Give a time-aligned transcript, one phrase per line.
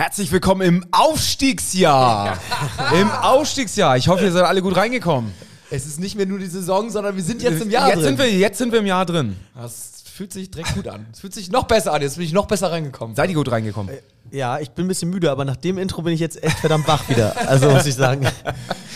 [0.00, 2.38] Herzlich willkommen im Aufstiegsjahr.
[2.98, 3.98] Im Aufstiegsjahr.
[3.98, 5.30] Ich hoffe, ihr seid alle gut reingekommen.
[5.70, 8.04] Es ist nicht mehr nur die Saison, sondern wir sind jetzt im Jahr jetzt drin.
[8.04, 9.36] Sind wir, jetzt sind wir im Jahr drin.
[9.54, 11.04] das fühlt sich direkt gut an.
[11.12, 12.00] Es fühlt sich noch besser an.
[12.00, 13.14] Jetzt bin ich noch besser reingekommen.
[13.14, 13.94] Seid ihr gut reingekommen?
[14.30, 16.88] Ja, ich bin ein bisschen müde, aber nach dem Intro bin ich jetzt echt verdammt
[16.88, 17.36] wach wieder.
[17.46, 18.26] Also muss ich sagen.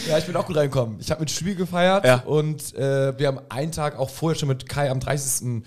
[0.09, 0.99] Ja, ich bin auch gut reingekommen.
[1.01, 2.17] Ich habe mit Spiel gefeiert Ja.
[2.27, 5.63] und äh, wir haben einen Tag auch vorher schon mit Kai am 30.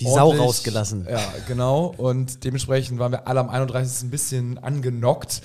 [0.00, 1.06] Die Sau rausgelassen.
[1.10, 1.94] Ja, genau.
[1.96, 4.04] Und dementsprechend waren wir alle am 31.
[4.04, 5.42] ein bisschen angenockt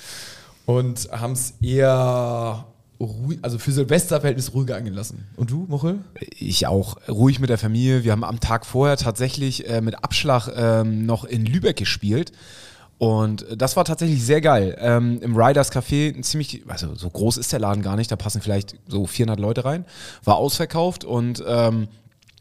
[0.66, 2.66] und haben es eher
[3.00, 5.28] ruhig, also für Silvesterverhältnis ruhiger angelassen.
[5.36, 6.00] Und du, Muchel?
[6.38, 8.04] Ich auch ruhig mit der Familie.
[8.04, 12.32] Wir haben am Tag vorher tatsächlich äh, mit Abschlag ähm, noch in Lübeck gespielt.
[13.00, 14.78] Und das war tatsächlich sehr geil.
[14.80, 18.16] Ähm, Im Riders Café, ein ziemlich, also so groß ist der Laden gar nicht, da
[18.16, 19.86] passen vielleicht so 400 Leute rein.
[20.24, 21.88] War ausverkauft und ähm,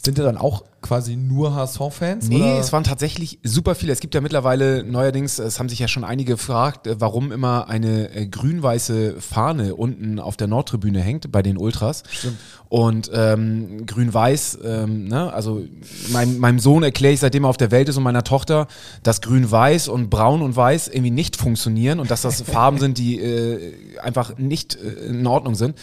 [0.04, 2.28] Sind ja dann auch quasi nur HSV-Fans?
[2.28, 2.58] Nee, oder?
[2.58, 3.92] es waren tatsächlich super viele.
[3.92, 7.68] Es gibt ja mittlerweile neuerdings, es haben sich ja schon einige gefragt, äh, warum immer
[7.68, 12.02] eine äh, grün-weiße Fahne unten auf der Nordtribüne hängt bei den Ultras.
[12.10, 12.38] Stimmt.
[12.68, 15.62] Und ähm, grün-weiß, ähm, ne, also
[16.10, 18.66] meinem, meinem Sohn erkläre ich, seitdem er auf der Welt ist und meiner Tochter,
[19.02, 23.20] dass grün-weiß und braun und weiß irgendwie nicht funktionieren und dass das Farben sind, die
[23.20, 25.76] äh, einfach nicht äh, in Ordnung sind.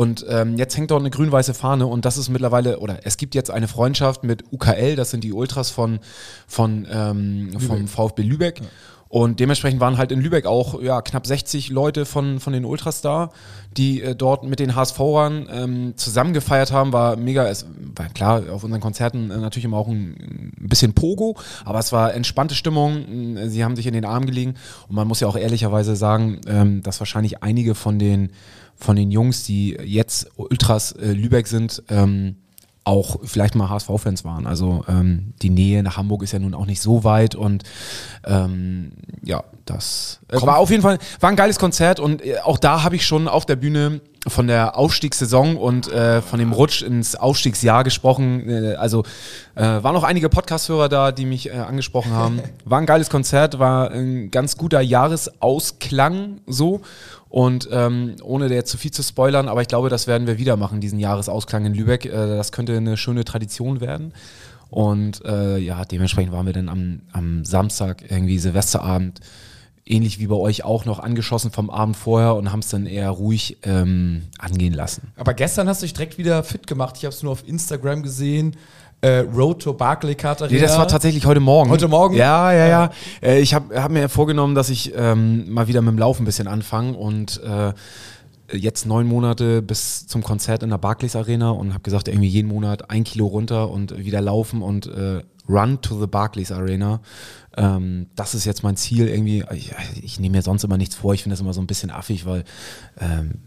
[0.00, 3.34] Und ähm, jetzt hängt dort eine grün-weiße Fahne und das ist mittlerweile, oder es gibt
[3.34, 5.98] jetzt eine Freundschaft mit UKL, das sind die Ultras von,
[6.46, 8.62] von ähm, vom VfB Lübeck.
[9.10, 13.02] Und dementsprechend waren halt in Lübeck auch ja, knapp 60 Leute von, von den Ultras
[13.02, 13.28] da,
[13.76, 16.94] die äh, dort mit den HSV-Ern ähm, zusammen gefeiert haben.
[16.94, 20.94] War mega, es war klar, auf unseren Konzerten äh, natürlich immer auch ein, ein bisschen
[20.94, 23.36] Pogo, aber es war entspannte Stimmung.
[23.48, 24.54] Sie haben sich in den Arm gelegen
[24.88, 28.30] und man muss ja auch ehrlicherweise sagen, ähm, dass wahrscheinlich einige von den,
[28.80, 32.36] von den Jungs, die jetzt Ultras äh, Lübeck sind, ähm,
[32.84, 34.46] auch vielleicht mal HSV-Fans waren.
[34.46, 37.62] Also ähm, die Nähe nach Hamburg ist ja nun auch nicht so weit und
[38.24, 38.92] ähm,
[39.22, 42.82] ja, das äh, war auf jeden Fall war ein geiles Konzert und äh, auch da
[42.82, 47.16] habe ich schon auf der Bühne von der Aufstiegssaison und äh, von dem Rutsch ins
[47.16, 48.48] Aufstiegsjahr gesprochen.
[48.48, 49.04] Äh, also
[49.54, 52.40] äh, waren auch einige Podcast-Hörer da, die mich äh, angesprochen haben.
[52.64, 56.82] War ein geiles Konzert, war ein ganz guter Jahresausklang so.
[57.28, 60.36] Und ähm, ohne der jetzt zu viel zu spoilern, aber ich glaube, das werden wir
[60.38, 62.04] wieder machen, diesen Jahresausklang in Lübeck.
[62.04, 64.12] Äh, das könnte eine schöne Tradition werden.
[64.68, 69.20] Und äh, ja, dementsprechend waren wir dann am, am Samstag irgendwie Silvesterabend,
[69.90, 73.10] ähnlich wie bei euch auch noch angeschossen vom Abend vorher und haben es dann eher
[73.10, 75.12] ruhig ähm, angehen lassen.
[75.16, 76.96] Aber gestern hast du dich direkt wieder fit gemacht.
[76.98, 78.56] Ich habe es nur auf Instagram gesehen.
[79.02, 80.54] Äh, Road to Barclaycard Arena.
[80.54, 81.70] Nee, das war tatsächlich heute Morgen.
[81.70, 82.16] Heute Morgen?
[82.16, 82.90] Ja, ja, ja.
[83.22, 86.26] Äh, ich habe hab mir vorgenommen, dass ich ähm, mal wieder mit dem Laufen ein
[86.26, 87.72] bisschen anfange und äh,
[88.52, 92.48] jetzt neun Monate bis zum Konzert in der Barclays Arena und habe gesagt, irgendwie jeden
[92.48, 97.00] Monat ein Kilo runter und wieder laufen und äh, run to the Barclays Arena.
[97.56, 99.44] Ähm, das ist jetzt mein Ziel irgendwie.
[99.52, 101.14] Ich, ich nehme mir sonst immer nichts vor.
[101.14, 102.44] Ich finde das immer so ein bisschen affig, weil
[103.00, 103.40] ähm,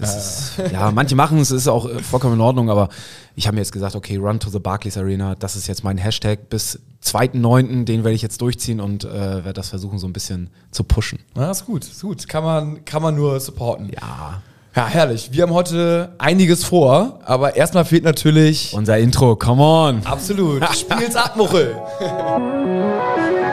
[0.00, 2.88] ist, ja, manche machen es, ist auch äh, vollkommen in Ordnung, aber
[3.34, 5.96] ich habe mir jetzt gesagt, okay, run to the Barclays Arena, das ist jetzt mein
[5.96, 10.12] Hashtag bis 2.9., den werde ich jetzt durchziehen und äh, werde das versuchen, so ein
[10.12, 11.18] bisschen zu pushen.
[11.34, 12.28] Ja, ist gut, ist gut.
[12.28, 13.90] Kann man, kann man nur supporten.
[13.90, 14.42] Ja.
[14.74, 15.30] Ja, herrlich.
[15.32, 18.74] Wir haben heute einiges vor, aber erstmal fehlt natürlich.
[18.74, 20.04] Unser Intro, come on.
[20.04, 20.62] Absolut.
[20.74, 21.76] Spiel's ab, Muchel.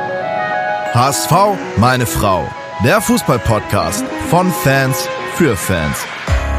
[0.93, 1.31] HSV,
[1.77, 2.47] meine Frau.
[2.85, 5.97] Der Fußball-Podcast von Fans für Fans.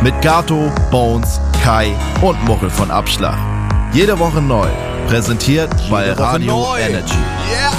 [0.03, 3.39] Mit Gato, Bones, Kai und Muchel von Abschlag.
[3.93, 4.67] Jede Woche neu.
[5.07, 6.81] Präsentiert bei Woche Radio neu.
[6.81, 7.15] Energy.
[7.49, 7.71] Yeah!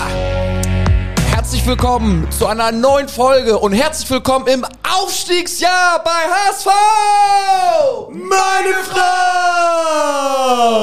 [1.33, 4.65] Herzlich willkommen zu einer neuen Folge und herzlich willkommen im
[4.97, 6.67] Aufstiegsjahr bei HSV!
[8.11, 8.75] Meine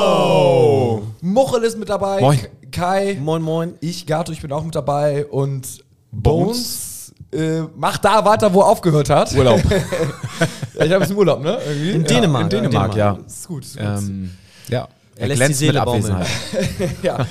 [0.03, 1.03] Frau!
[1.23, 2.21] Muchel ist mit dabei.
[2.21, 2.47] Moin.
[2.73, 3.19] Kai.
[3.21, 3.75] Moin, moin.
[3.81, 8.67] Ich, Gato, ich bin auch mit dabei und Bones, äh, macht da weiter, wo er
[8.67, 9.35] aufgehört hat.
[9.35, 9.63] Urlaub.
[10.75, 11.59] ja, ich habe jetzt Urlaub, ne?
[11.67, 11.91] Irgendwie.
[11.93, 12.07] In ja.
[12.09, 12.45] Dänemark.
[12.45, 13.19] In Dänemark, ja.
[13.27, 13.65] Ist gut.
[13.65, 13.87] Ist gut.
[13.87, 14.31] Ähm,
[14.69, 14.89] ja.
[15.23, 16.13] Er lässt glänzt die Seele baumeln.
[16.13, 16.91] Abwesenheit.
[17.03, 17.27] ja.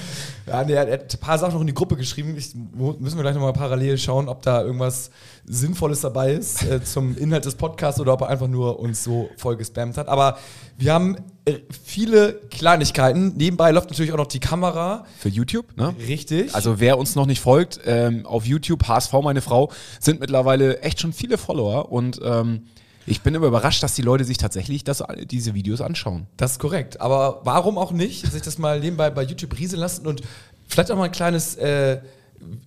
[0.48, 2.36] Ja, nee, er hat ein paar Sachen noch in die Gruppe geschrieben.
[2.36, 5.12] Ich, müssen wir gleich nochmal parallel schauen, ob da irgendwas
[5.46, 9.30] Sinnvolles dabei ist äh, zum Inhalt des Podcasts oder ob er einfach nur uns so
[9.38, 10.08] voll gespammt hat.
[10.08, 10.38] Aber
[10.78, 13.34] wir haben äh, viele Kleinigkeiten.
[13.38, 15.06] Nebenbei läuft natürlich auch noch die Kamera.
[15.20, 15.96] Für YouTube, ne?
[16.08, 16.54] Richtig.
[16.56, 21.00] Also wer uns noch nicht folgt, ähm, auf YouTube, HSV, meine Frau, sind mittlerweile echt
[21.00, 22.64] schon viele Follower und ähm,
[23.06, 26.28] ich bin immer überrascht, dass die Leute sich tatsächlich das, diese Videos anschauen.
[26.38, 27.02] Das ist korrekt.
[27.02, 30.22] Aber warum auch nicht, sich das mal nebenbei bei YouTube rieseln lassen und
[30.68, 31.56] vielleicht auch mal ein kleines.
[31.56, 32.02] Äh,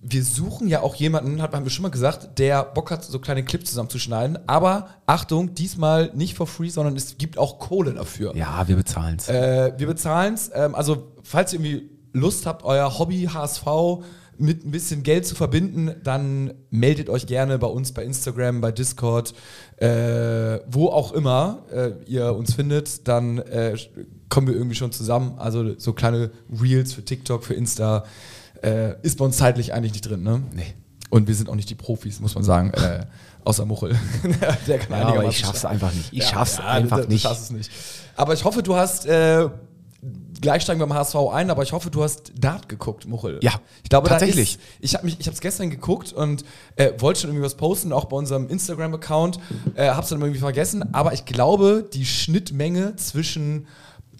[0.01, 3.19] wir suchen ja auch jemanden, hat- haben wir schon mal gesagt, der Bock hat, so
[3.19, 4.39] kleine Clips zusammenzuschneiden.
[4.47, 8.33] Aber Achtung, diesmal nicht for free, sondern es gibt auch Kohle dafür.
[8.37, 9.27] Ja, wir bezahlen's.
[9.27, 10.49] Äh, wir bezahlen es.
[10.53, 13.65] Ähm, also, falls ihr irgendwie Lust habt, euer Hobby HSV
[14.37, 18.71] mit ein bisschen Geld zu verbinden, dann meldet euch gerne bei uns bei Instagram, bei
[18.71, 19.33] Discord,
[19.77, 23.77] äh, wo auch immer äh, ihr uns findet, dann äh,
[24.29, 25.35] kommen wir irgendwie schon zusammen.
[25.37, 28.05] Also so kleine Reels für TikTok, für Insta
[28.63, 30.43] äh, ist bei uns zeitlich eigentlich nicht drin, ne?
[30.53, 30.73] Nee.
[31.09, 32.71] Und wir sind auch nicht die Profis, muss man sagen.
[32.71, 33.05] Äh,
[33.45, 33.95] außer Muchel.
[34.67, 36.11] Der kann Ja, aber ich schaff's einfach nicht.
[36.11, 37.23] Ich Ja, schaff's ja, einfach du, nicht.
[37.23, 37.71] Du schaffst es nicht.
[38.15, 39.05] Aber ich hoffe, du hast.
[39.05, 39.49] Äh,
[40.45, 43.39] Gleich steigen wir beim HSV ein, aber ich hoffe, du hast Dart geguckt, Muchel.
[43.41, 44.57] Ja, ich glaube, tatsächlich.
[44.57, 46.45] Da ist, ich habe ich habe es gestern geguckt und
[46.75, 49.39] äh, wollte schon irgendwie was posten, auch bei unserem Instagram-Account.
[49.73, 53.65] Äh, habe es dann irgendwie vergessen, aber ich glaube, die Schnittmenge zwischen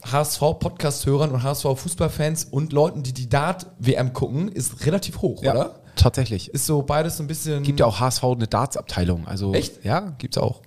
[0.04, 5.82] HSV-Podcast-Hörern und HSV-Fußballfans und Leuten, die die Dart-WM gucken, ist relativ hoch, oder?
[5.96, 6.50] Tatsächlich.
[6.50, 7.62] Ist so beides so ein bisschen.
[7.62, 9.28] Gibt ja auch HSV eine Darts-Abteilung.
[9.28, 9.86] Also, Echt?
[9.86, 10.64] Ja, gibt's auch.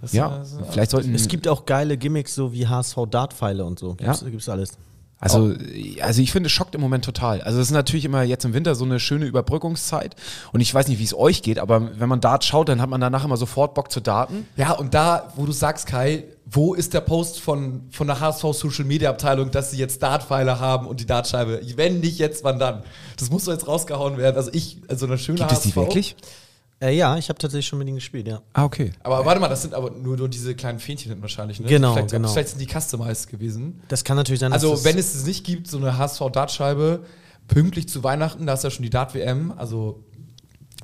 [0.00, 1.14] Das Ja, ist, äh, vielleicht sollten.
[1.14, 3.94] Es gibt auch geile Gimmicks, so wie HSV-Dartpfeile und so.
[3.94, 4.28] Gibt's, Ja.
[4.28, 4.72] gibt's alles.
[5.18, 5.54] Also,
[6.02, 7.40] also ich finde, es schockt im Moment total.
[7.40, 10.14] Also es ist natürlich immer jetzt im Winter so eine schöne Überbrückungszeit.
[10.52, 12.90] Und ich weiß nicht, wie es euch geht, aber wenn man Dart schaut, dann hat
[12.90, 14.46] man danach immer sofort Bock zu daten.
[14.56, 18.42] Ja, und da, wo du sagst, Kai, wo ist der Post von, von der HSV
[18.52, 21.62] Social Media Abteilung, dass sie jetzt Dartpfeile haben und die Dartscheibe?
[21.76, 22.82] Wenn nicht jetzt, wann dann?
[23.18, 24.36] Das muss doch jetzt rausgehauen werden.
[24.36, 26.14] Also ich, also eine schöne Gibt es die wirklich?
[26.80, 28.42] Äh, ja, ich habe tatsächlich schon mit ihnen gespielt, ja.
[28.52, 28.92] Ah, okay.
[29.02, 31.66] Aber warte mal, das sind aber nur, nur diese kleinen Fähnchen hinten wahrscheinlich, ne?
[31.66, 32.28] Genau, vielleicht, genau.
[32.28, 33.80] Vielleicht sind die customized gewesen.
[33.88, 37.04] Das kann natürlich sein, Also wenn es es nicht gibt, so eine HSV-Dartscheibe,
[37.48, 40.04] pünktlich zu Weihnachten, da ist ja schon die Dart-WM, also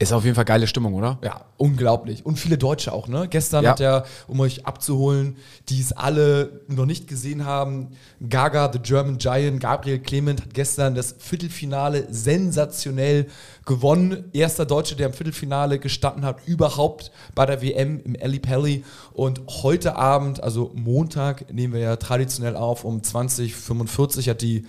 [0.02, 1.18] Ist auf jeden Fall geile Stimmung, oder?
[1.22, 2.26] Ja, unglaublich.
[2.26, 3.28] Und viele Deutsche auch, ne?
[3.28, 3.70] Gestern Ja.
[3.70, 5.36] hat er, um euch abzuholen,
[5.68, 7.90] die es alle noch nicht gesehen haben,
[8.28, 13.28] Gaga, the German Giant, Gabriel Clement hat gestern das Viertelfinale sensationell
[13.64, 14.24] gewonnen.
[14.32, 18.84] Erster Deutsche, der im Viertelfinale gestanden hat, überhaupt bei der WM im Ali Pelli.
[19.12, 24.66] Und heute Abend, also Montag, nehmen wir ja traditionell auf, um 2045 hat die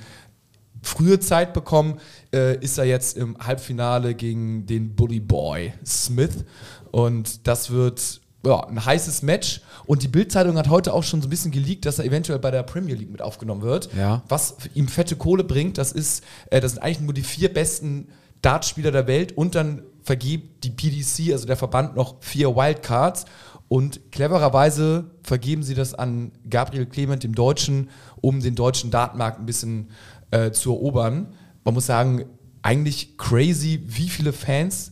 [0.83, 1.99] frühe Zeit bekommen,
[2.33, 6.45] äh, ist er jetzt im Halbfinale gegen den Bully Boy Smith.
[6.91, 9.61] Und das wird ja, ein heißes Match.
[9.85, 12.51] Und die Bildzeitung hat heute auch schon so ein bisschen geleakt, dass er eventuell bei
[12.51, 13.89] der Premier League mit aufgenommen wird.
[13.97, 14.23] Ja.
[14.27, 18.09] Was ihm fette Kohle bringt, das ist, äh, das sind eigentlich nur die vier besten
[18.41, 23.25] Dartspieler der Welt und dann vergibt die PDC, also der Verband, noch vier Wildcards.
[23.69, 27.89] Und clevererweise vergeben sie das an Gabriel Clement, dem Deutschen,
[28.21, 29.89] um den deutschen Dartmarkt ein bisschen
[30.33, 31.27] äh, zu erobern.
[31.63, 32.25] Man muss sagen,
[32.61, 34.91] eigentlich crazy, wie viele Fans,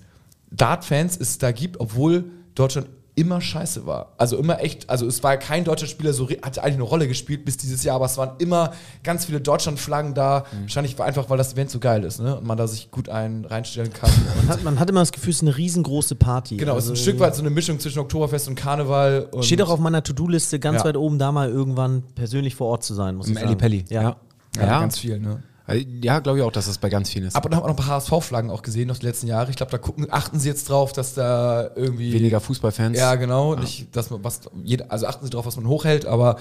[0.52, 4.14] Dart-Fans es da gibt, obwohl Deutschland immer scheiße war.
[4.18, 7.44] Also immer echt, also es war kein deutscher Spieler, so hat eigentlich eine Rolle gespielt
[7.44, 8.72] bis dieses Jahr, aber es waren immer
[9.04, 10.46] ganz viele Deutschland-Flaggen da.
[10.62, 12.38] Wahrscheinlich war einfach, weil das Event so geil ist, ne?
[12.38, 14.10] Und man da sich gut einen reinstellen kann.
[14.38, 16.56] Man, hat, man hat immer das Gefühl, es ist eine riesengroße Party.
[16.56, 19.28] genau, es ist Also ein Stück weit so eine Mischung zwischen Oktoberfest und Karneval.
[19.32, 20.86] Und Steht auch auf meiner To-Do-Liste ganz Ja.
[20.86, 23.58] weit oben, da mal irgendwann persönlich vor Ort zu sein, muss Im ich sagen.
[23.58, 23.84] Pelli.
[23.90, 24.02] Ja.
[24.02, 24.16] ja,
[24.56, 24.80] Ja.
[24.80, 25.42] ganz viel, ne?
[26.02, 27.36] Ja, glaube ich auch, dass das bei ganz vielen ist.
[27.36, 29.50] Aber dann haben wir noch ein paar HSV-Flaggen auch gesehen, noch die letzten Jahre.
[29.52, 32.12] Ich glaube, da gucken, achten sie jetzt drauf, dass da irgendwie.
[32.12, 32.98] Weniger Fußballfans.
[32.98, 33.56] Ja, genau.
[33.56, 34.42] Nicht, dass man was,
[34.90, 36.38] also achten sie drauf, was man hochhält, aber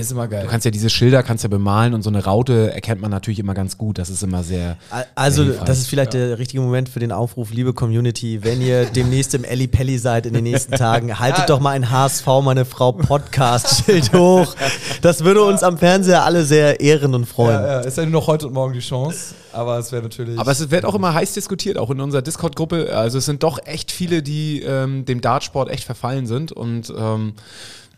[0.00, 0.42] ist immer geil.
[0.44, 3.38] Du kannst ja diese Schilder kannst ja bemalen und so eine Raute erkennt man natürlich
[3.38, 3.98] immer ganz gut.
[3.98, 4.76] Das ist immer sehr.
[4.90, 8.60] Al- Also, sehr das ist vielleicht der richtige Moment für den Aufruf, liebe Community, wenn
[8.60, 12.26] ihr demnächst im Elli Pelli seid in den nächsten Tagen, haltet doch mal ein HSV,
[12.42, 14.54] meine Frau Podcast-Schild hoch.
[15.02, 17.60] Das würde uns am Fernseher alle sehr ehren und freuen.
[17.62, 20.38] Ja, ja, ist ja nur noch heute und morgen die Chance, aber es wäre natürlich.
[20.38, 22.94] Aber es wird auch immer heiß diskutiert, auch in unserer Discord-Gruppe.
[22.96, 27.32] Also es sind doch echt viele, die ähm, dem Dartsport echt verfallen sind und ähm,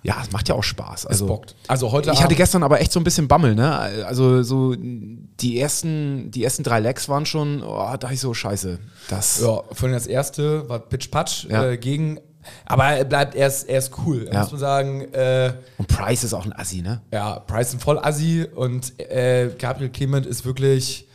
[0.03, 1.07] ja, es macht ja auch Spaß.
[1.07, 1.55] Also, bockt.
[1.69, 3.79] Also heute ich hatte gestern aber echt so ein bisschen Bammel, ne?
[4.07, 8.79] Also so die ersten, die ersten drei Legs waren schon, oh, da ich so scheiße.
[9.09, 11.65] Das ja, von allem das erste war Pitch Patch Ja.
[11.71, 12.19] äh, gegen.
[12.65, 14.29] Aber er bleibt, er ist, er ist cool.
[14.33, 14.41] Ja.
[14.41, 17.03] Muss man sagen, äh, und Price ist auch ein Assi, ne?
[17.13, 21.07] ja, Price ist voll assi und äh, Gabriel Clement ist wirklich,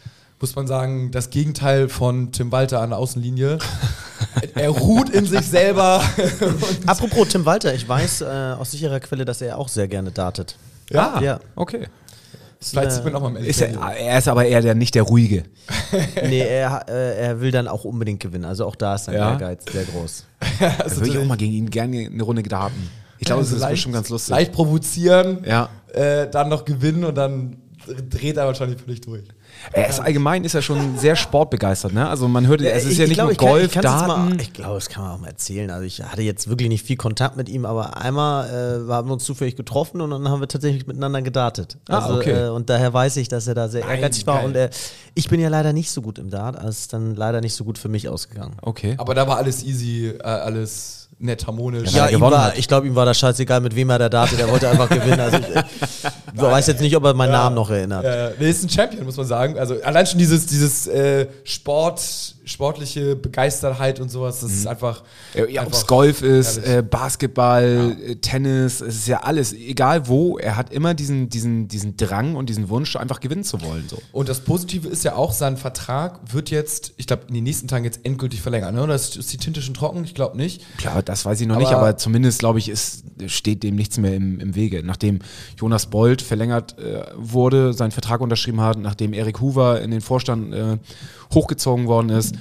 [0.45, 3.57] muss man sagen, das Gegenteil von Tim Walter an der Außenlinie.
[4.55, 6.03] er ruht in sich selber.
[6.85, 8.25] Apropos Tim Walter, ich weiß äh,
[8.59, 10.55] aus sicherer Quelle, dass er auch sehr gerne dartet.
[10.91, 11.39] ja, Ja.
[11.55, 11.87] Okay.
[12.61, 15.01] vielleicht sieht man auch mal im Ist er, er ist aber eher der, nicht der
[15.03, 15.45] Ruhige.
[16.23, 18.45] Nee, er, äh, er will dann auch unbedingt gewinnen.
[18.45, 19.31] Also auch da ist sein Ja.
[19.31, 20.25] Ehrgeiz sehr groß.
[20.59, 22.89] Da würde ich auch mal gegen ihn gerne eine Runde daten.
[23.17, 24.29] Ich glaube, das ist leicht, bestimmt ganz lustig.
[24.29, 25.69] Leicht provozieren, Ja.
[25.93, 27.57] äh, dann noch gewinnen und dann
[28.09, 29.23] dreht er wahrscheinlich völlig durch.
[29.71, 32.07] Er ist allgemein ist er schon sehr sportbegeistert, ne?
[32.07, 33.81] Also man hört, es ist Ich- ja ich nicht glaub, nur ich kann- Golf, ich
[33.81, 34.07] Daten.
[34.29, 35.69] Mal, ich glaube, das kann man auch mal erzählen.
[35.71, 38.47] Also ich hatte jetzt wirklich nicht viel Kontakt mit ihm, aber einmal
[38.87, 41.77] äh, haben wir uns zufällig getroffen und dann haben wir tatsächlich miteinander gedartet.
[41.89, 42.45] Ah, Also, okay.
[42.45, 44.37] äh, und daher weiß ich, dass er da sehr Nein, ehrgeizig war.
[44.37, 44.45] geil.
[44.45, 44.69] Und äh,
[45.15, 47.63] ich bin ja leider nicht so gut im Dart, also ist dann leider nicht so
[47.63, 48.57] gut für mich ausgegangen.
[48.61, 48.95] Okay.
[48.97, 51.91] Aber da war alles easy, äh, alles nett harmonisch.
[51.91, 54.09] Ja, er ihm gewonnen war, ich glaube, ihm war das scheißegal, mit wem er da
[54.09, 54.39] datet.
[54.39, 55.19] Er wollte einfach gewinnen.
[55.19, 55.45] Also, ich
[56.35, 58.03] ich weiß jetzt nicht, ob er meinen Namen noch erinnert.
[58.03, 59.57] Äh, nee, ist ein Champion, muss man sagen.
[59.57, 65.03] Also allein schon dieses, dieses äh, Sport, sportliche Begeistertheit und sowas, das ist einfach.
[65.33, 69.53] Ja, ja, ob einfach es Golf ist, äh, Basketball, äh, Tennis, es ist ja alles,
[69.53, 73.61] egal wo, er hat immer diesen, diesen, diesen Drang und diesen Wunsch, einfach gewinnen zu
[73.61, 73.85] wollen.
[73.87, 74.01] So.
[74.11, 77.67] Und das Positive ist ja auch, sein Vertrag wird jetzt, ich glaube, in den nächsten
[77.67, 78.73] Tagen jetzt endgültig verlängert.
[78.73, 78.83] Ne?
[78.83, 80.03] Oder ist, ist die Tinte schon trocken?
[80.03, 80.61] Ich glaube nicht.
[80.77, 83.97] Klar, das weiß ich noch Aber- nicht, aber zumindest, glaube ich, ist, steht dem nichts
[83.97, 84.83] mehr im, im Wege.
[84.83, 85.19] Nachdem
[85.57, 90.53] Jonas Bold verlängert äh, wurde, seinen Vertrag unterschrieben hat, nachdem Erik Hoover in den Vorstand
[90.53, 90.77] äh,
[91.33, 92.35] hochgezogen worden ist.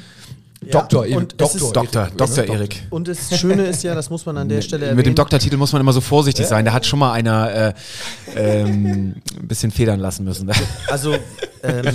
[0.71, 2.45] Doktor, Erik, ist- Doktor, Erik, Dr.
[2.45, 2.53] ne?
[2.53, 2.83] Erik.
[2.91, 4.97] Und das Schöne ist ja, das muss man an der Stelle erwähnen.
[4.97, 6.65] Mit dem Doktortitel muss man immer so vorsichtig sein.
[6.65, 7.75] Da hat schon mal einer äh,
[8.35, 10.51] ähm, ein bisschen federn lassen müssen.
[10.89, 11.15] Also
[11.63, 11.93] ähm,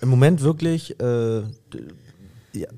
[0.00, 1.42] im Moment wirklich äh,
[2.52, 2.68] ja,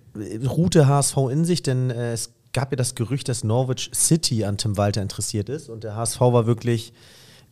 [0.47, 4.57] ruhte HSV in sich, denn äh, es gab ja das Gerücht, dass Norwich City an
[4.59, 6.93] Tim Walter interessiert ist und der HSV war wirklich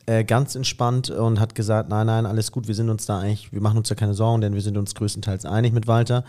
[0.06, 3.52] äh, ganz entspannt und hat gesagt, nein, nein, alles gut, wir sind uns da eigentlich,
[3.52, 6.24] wir machen uns da keine Sorgen, denn wir sind uns größtenteils einig mit Walter.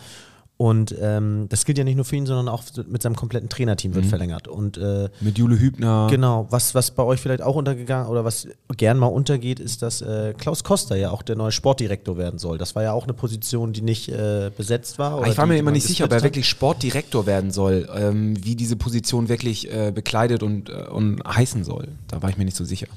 [0.57, 3.93] Und ähm, das gilt ja nicht nur für ihn, sondern auch mit seinem kompletten Trainerteam
[3.93, 4.47] wird verlängert.
[4.47, 6.07] Und äh, Mit Jule Hübner.
[6.09, 10.01] Genau, was, was bei euch vielleicht auch untergegangen oder was gern mal untergeht, ist, dass
[10.01, 12.57] äh, Klaus Koster ja auch der neue Sportdirektor werden soll.
[12.57, 15.27] Das war ja auch eine Position, die nicht äh, besetzt war.
[15.27, 18.77] ich war mir immer nicht sicher, ob er wirklich Sportdirektor werden soll, ähm, wie diese
[18.77, 21.89] Position wirklich äh, bekleidet und, äh, und heißen soll.
[22.07, 22.87] Da war ich mir nicht so sicher.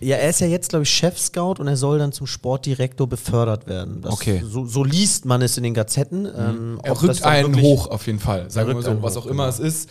[0.00, 3.66] Ja, er ist ja jetzt, glaube ich, Chef-Scout und er soll dann zum Sportdirektor befördert
[3.66, 4.00] werden.
[4.02, 4.42] Das, Okay.
[4.46, 6.26] So, so liest man es in den Gazetten.
[6.26, 8.50] Ähm, Er rückt einen wirklich- hoch auf jeden Fall.
[8.50, 9.90] Sagen wir so, was hoch, auch immer es ist.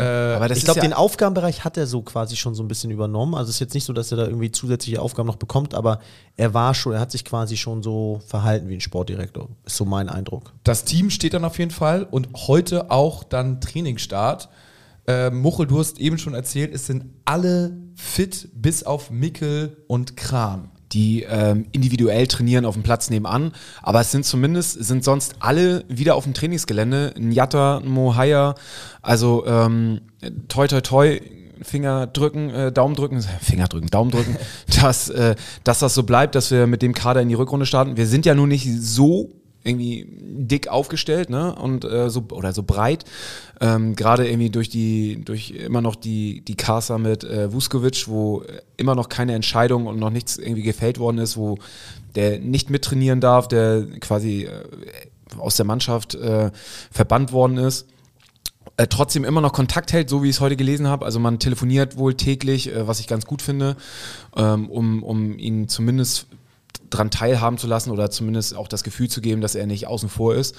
[0.00, 2.68] Äh, Aber das ich glaube, ja, den Aufgabenbereich hat er so quasi schon so ein
[2.68, 3.34] bisschen übernommen.
[3.34, 5.98] Also es ist jetzt nicht so, dass er da irgendwie zusätzliche Aufgaben noch bekommt, aber
[6.36, 9.48] er war schon, er hat sich quasi schon so verhalten wie ein Sportdirektor.
[9.66, 10.52] Ist so mein Eindruck.
[10.62, 14.48] Das Team steht dann auf jeden Fall und heute auch dann Trainingsstart.
[15.08, 20.16] Äh, Muchel, du hast eben schon erzählt, es sind alle fit, bis auf Mickel und
[20.16, 20.70] Kran.
[20.92, 23.52] die ähm, individuell trainieren auf dem Platz nebenan.
[23.82, 27.12] Aber es sind zumindest, sind sonst alle wieder auf dem Trainingsgelände.
[27.14, 28.54] Ein Mohaya,
[29.02, 30.00] also ähm,
[30.48, 31.20] toi toi toi,
[31.62, 34.36] Finger drücken, äh, Daumen drücken, Finger drücken, Daumen drücken,
[34.80, 37.96] dass, äh, dass das so bleibt, dass wir mit dem Kader in die Rückrunde starten.
[37.96, 41.54] Wir sind ja nun nicht so irgendwie dick aufgestellt, ne?
[41.54, 43.04] Und äh, so oder so breit.
[43.60, 48.42] Ähm, Gerade irgendwie durch die, durch immer noch die, die Kasa mit äh, Vuskovic, wo
[48.76, 51.58] immer noch keine Entscheidung und noch nichts irgendwie gefällt worden ist, wo
[52.14, 54.64] der nicht mittrainieren darf, der quasi äh,
[55.38, 56.50] aus der Mannschaft äh,
[56.90, 57.86] verbannt worden ist
[58.78, 61.04] äh, trotzdem immer noch Kontakt hält, so wie ich es heute gelesen habe.
[61.04, 63.76] Also man telefoniert wohl täglich, äh, was ich ganz gut finde,
[64.36, 66.26] ähm, um, um ihn zumindest
[66.90, 70.08] dran teilhaben zu lassen oder zumindest auch das Gefühl zu geben, dass er nicht außen
[70.08, 70.56] vor ist.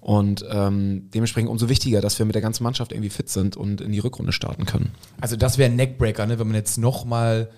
[0.00, 3.80] Und ähm, dementsprechend umso wichtiger, dass wir mit der ganzen Mannschaft irgendwie fit sind und
[3.80, 4.92] in die Rückrunde starten können.
[5.20, 6.38] Also das wäre ein Neckbreaker, ne?
[6.38, 7.50] wenn man jetzt nochmal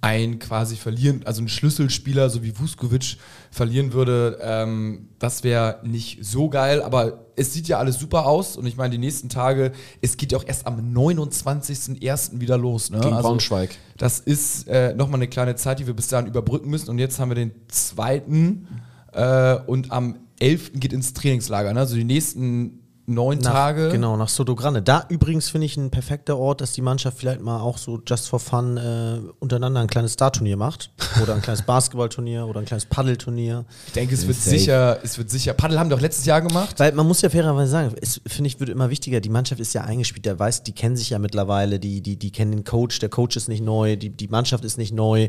[0.00, 3.16] ein quasi verlieren, also einen Schlüsselspieler, so wie Vuskovic,
[3.50, 4.38] verlieren würde.
[4.40, 8.76] Ähm, das wäre nicht so geil, aber es sieht ja alles super aus und ich
[8.76, 12.40] meine, die nächsten Tage, es geht ja auch erst am 29.01.
[12.40, 12.90] wieder los.
[12.90, 13.00] Ne?
[13.00, 13.70] Gegen also, Braunschweig.
[13.98, 17.18] Das ist äh, nochmal eine kleine Zeit, die wir bis dahin überbrücken müssen und jetzt
[17.18, 18.66] haben wir den zweiten
[19.12, 20.72] äh, und am 11.
[20.74, 21.72] geht ins Trainingslager.
[21.74, 21.80] Ne?
[21.80, 22.79] Also die nächsten
[23.10, 23.88] neun Nach, Tage.
[23.90, 24.82] Genau, nach Sotogrande.
[24.82, 28.28] Da übrigens finde ich ein perfekter Ort, dass die Mannschaft vielleicht mal auch so just
[28.28, 30.90] for fun äh, untereinander ein kleines Startturnier macht.
[31.22, 33.64] Oder ein kleines Basketballturnier oder ein kleines Paddelturnier.
[33.88, 34.58] Ich denke, es wird Safe.
[34.58, 35.52] sicher, es wird sicher.
[35.52, 36.78] Paddel haben wir doch letztes Jahr gemacht.
[36.78, 39.20] Weil man muss ja fairerweise sagen, es finde ich, wird immer wichtiger.
[39.20, 42.30] Die Mannschaft ist ja eingespielt, der weiß, die kennen sich ja mittlerweile, die, die, die
[42.30, 45.28] kennen den Coach, der Coach ist nicht neu, die, die Mannschaft ist nicht neu.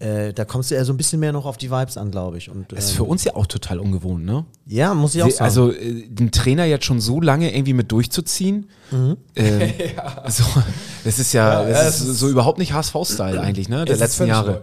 [0.00, 2.38] Äh, da kommst du eher so ein bisschen mehr noch auf die Vibes an, glaube
[2.38, 2.48] ich.
[2.50, 4.44] Und, Das ist ähm, für uns ja auch total ungewohnt, ne?
[4.66, 5.42] Ja, muss ich auch sagen.
[5.44, 9.16] Also äh, den Trainer jetzt schon so lange irgendwie mit durchzuziehen, ähm,
[10.28, 10.44] so,
[11.04, 13.84] das ist ja, Ja, ja, das es ist ist- so überhaupt nicht HSV-Style eigentlich, ne?
[13.84, 14.62] Der letzten Jahre.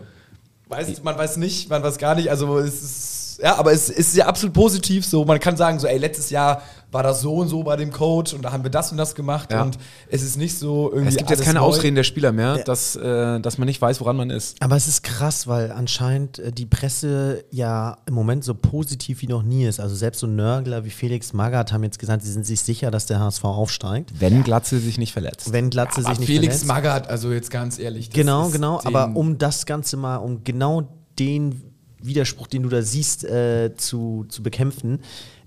[0.69, 2.29] Weiß, man weiß nicht, man weiß gar nicht.
[2.31, 5.25] Also es ist, ja, aber es ist ja absolut positiv so.
[5.25, 6.61] Man kann sagen so, ey, letztes Jahr
[6.91, 9.15] war das so und so bei dem Coach und da haben wir das und das
[9.15, 9.63] gemacht Ja.
[9.63, 9.77] und
[10.09, 11.65] es ist nicht so irgendwie Es gibt jetzt keine neu.
[11.65, 14.61] Ausreden der Spieler mehr, dass, äh, dass man nicht weiß, woran man ist.
[14.61, 19.27] Aber es ist krass, weil anscheinend äh, die Presse ja im Moment so positiv wie
[19.27, 19.79] noch nie ist.
[19.81, 23.07] Also selbst so Nörgler wie Felix Magath haben jetzt gesagt, sie sind sich sicher, dass
[23.07, 24.13] der HSV aufsteigt.
[24.19, 25.51] Wenn Glatze sich nicht verletzt.
[25.51, 26.67] Wenn Glatze Aber sich nicht Felix verletzt.
[26.67, 28.07] Magath, also jetzt ganz ehrlich.
[28.09, 28.79] das Genau, ist genau.
[28.85, 30.87] Aber um das Ganze mal, um genau
[31.19, 31.61] den
[32.07, 34.99] Widerspruch, den du da siehst, äh, zu, zu bekämpfen,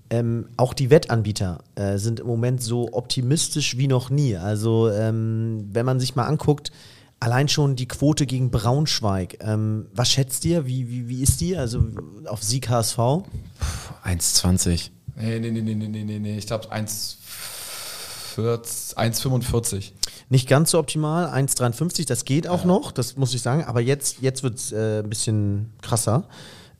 [0.09, 4.35] ähm, auch die Wettanbieter äh, sind im Moment so optimistisch wie noch nie.
[4.35, 6.71] Also wenn man sich mal anguckt,
[7.19, 9.37] allein schon die Quote gegen Braunschweig.
[9.41, 10.65] Ähm, was schätzt ihr?
[10.65, 11.57] Wie, wie, wie ist die?
[11.57, 11.83] Also
[12.25, 12.97] auf Sieg HSV?
[12.97, 14.89] 1,20.
[15.15, 16.37] Nee, nee, nee, nee, nee, nee, nee.
[16.37, 19.91] Ich glaube 1,40 1,45.
[20.29, 23.63] Nicht ganz so optimal, 1,53, das geht auch noch, das muss ich sagen.
[23.65, 26.25] Aber jetzt, jetzt wird es äh, ein bisschen krasser.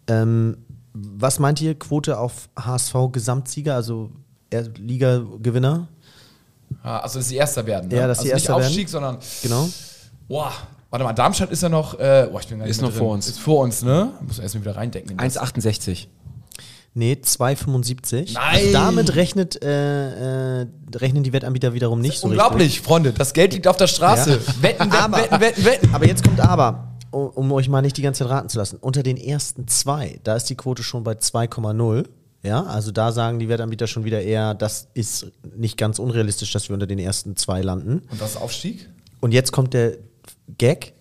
[0.08, 0.58] Ähm,
[0.94, 4.12] was meint ihr, Quote auf HSV Gesamtsieger, also
[4.50, 5.88] er- Liga-Gewinner?
[6.84, 7.90] Ah, also, dass sie Erster werden.
[7.90, 7.96] Ne?
[7.98, 8.66] Ja, dass also sie nicht Erster werden.
[8.68, 9.18] Aufstieg, sondern.
[9.42, 9.68] Genau.
[10.28, 10.52] Boah,
[10.92, 11.96] warte mal, Darmstadt ist ja noch.
[12.00, 13.00] Äh, boah, ich bin gar nicht Ist noch drin.
[13.00, 13.28] vor uns.
[13.28, 14.12] Ist vor uns, ne?
[14.22, 15.12] Muss erst mal wieder reindenken.
[15.12, 15.38] in das.
[15.40, 16.08] 1,68.
[16.94, 18.34] Nee, 2,75.
[18.34, 18.44] Nein!
[18.56, 23.14] Also damit rechnet, äh, äh, rechnen die Wettanbieter wiederum nicht so Unglaublich, Freunde.
[23.14, 24.32] Das Geld liegt auf der Straße.
[24.32, 24.38] Ja.
[24.64, 25.68] Wetten, wetten, Aber- wetten, wetten, wetten.
[25.68, 25.94] richtig.
[25.94, 28.78] Aber jetzt kommt aber, um, um euch mal nicht die ganze Zeit raten zu lassen.
[28.82, 32.06] Unter den ersten zwei, da ist die Quote schon bei 2,0.
[32.42, 35.28] Ja, also da sagen die Wettanbieter schon wieder eher, das ist
[35.58, 38.02] nicht ganz unrealistisch, dass wir unter den ersten zwei landen.
[38.10, 38.90] Und das ist Aufstieg?
[39.20, 39.98] Und jetzt kommt der
[40.58, 40.94] Gag,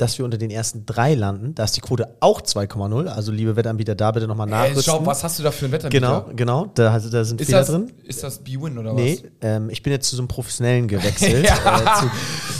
[0.00, 1.54] dass wir unter den ersten drei landen.
[1.54, 3.06] Da ist die Quote auch 2,0.
[3.06, 4.82] Also liebe Wettanbieter, da bitte nochmal nachrüsten.
[4.82, 6.24] schau, was hast du da für einen Wettanbieter?
[6.24, 6.70] Genau, genau.
[6.74, 7.92] Da, also, da sind Ist Fehler das, drin.
[8.04, 9.30] ist das B-Win oder Nee, was?
[9.42, 11.44] ähm, ich bin jetzt zu so einem Professionellen gewechselt.
[11.50, 11.54] Ja.
[11.54, 12.10] äh, zu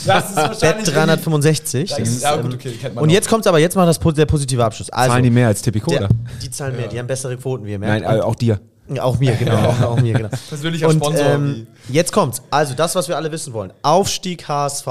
[0.06, 1.88] Das ist Bet wahrscheinlich 365.
[1.90, 3.88] Das Das ist- ja, gut, ähm, okay, kennt man und jetzt kommt aber, jetzt macht
[3.88, 4.90] das der positive Abschluss.
[4.90, 6.08] Also, Zahlen die mehr als Tipico, der, oder?
[6.42, 8.18] Die zahlen mehr, die haben bessere Quoten, wie ihr Nein, merkt.
[8.18, 8.60] äh, auch dir.
[9.00, 9.56] Auch mir, genau.
[9.84, 10.28] auch mir, genau.
[10.48, 12.42] Persönlicher und, Sponsor, Ähm, jetzt kommt's.
[12.50, 13.72] Also, das, was wir alle wissen wollen.
[13.82, 14.86] Aufstieg HSV.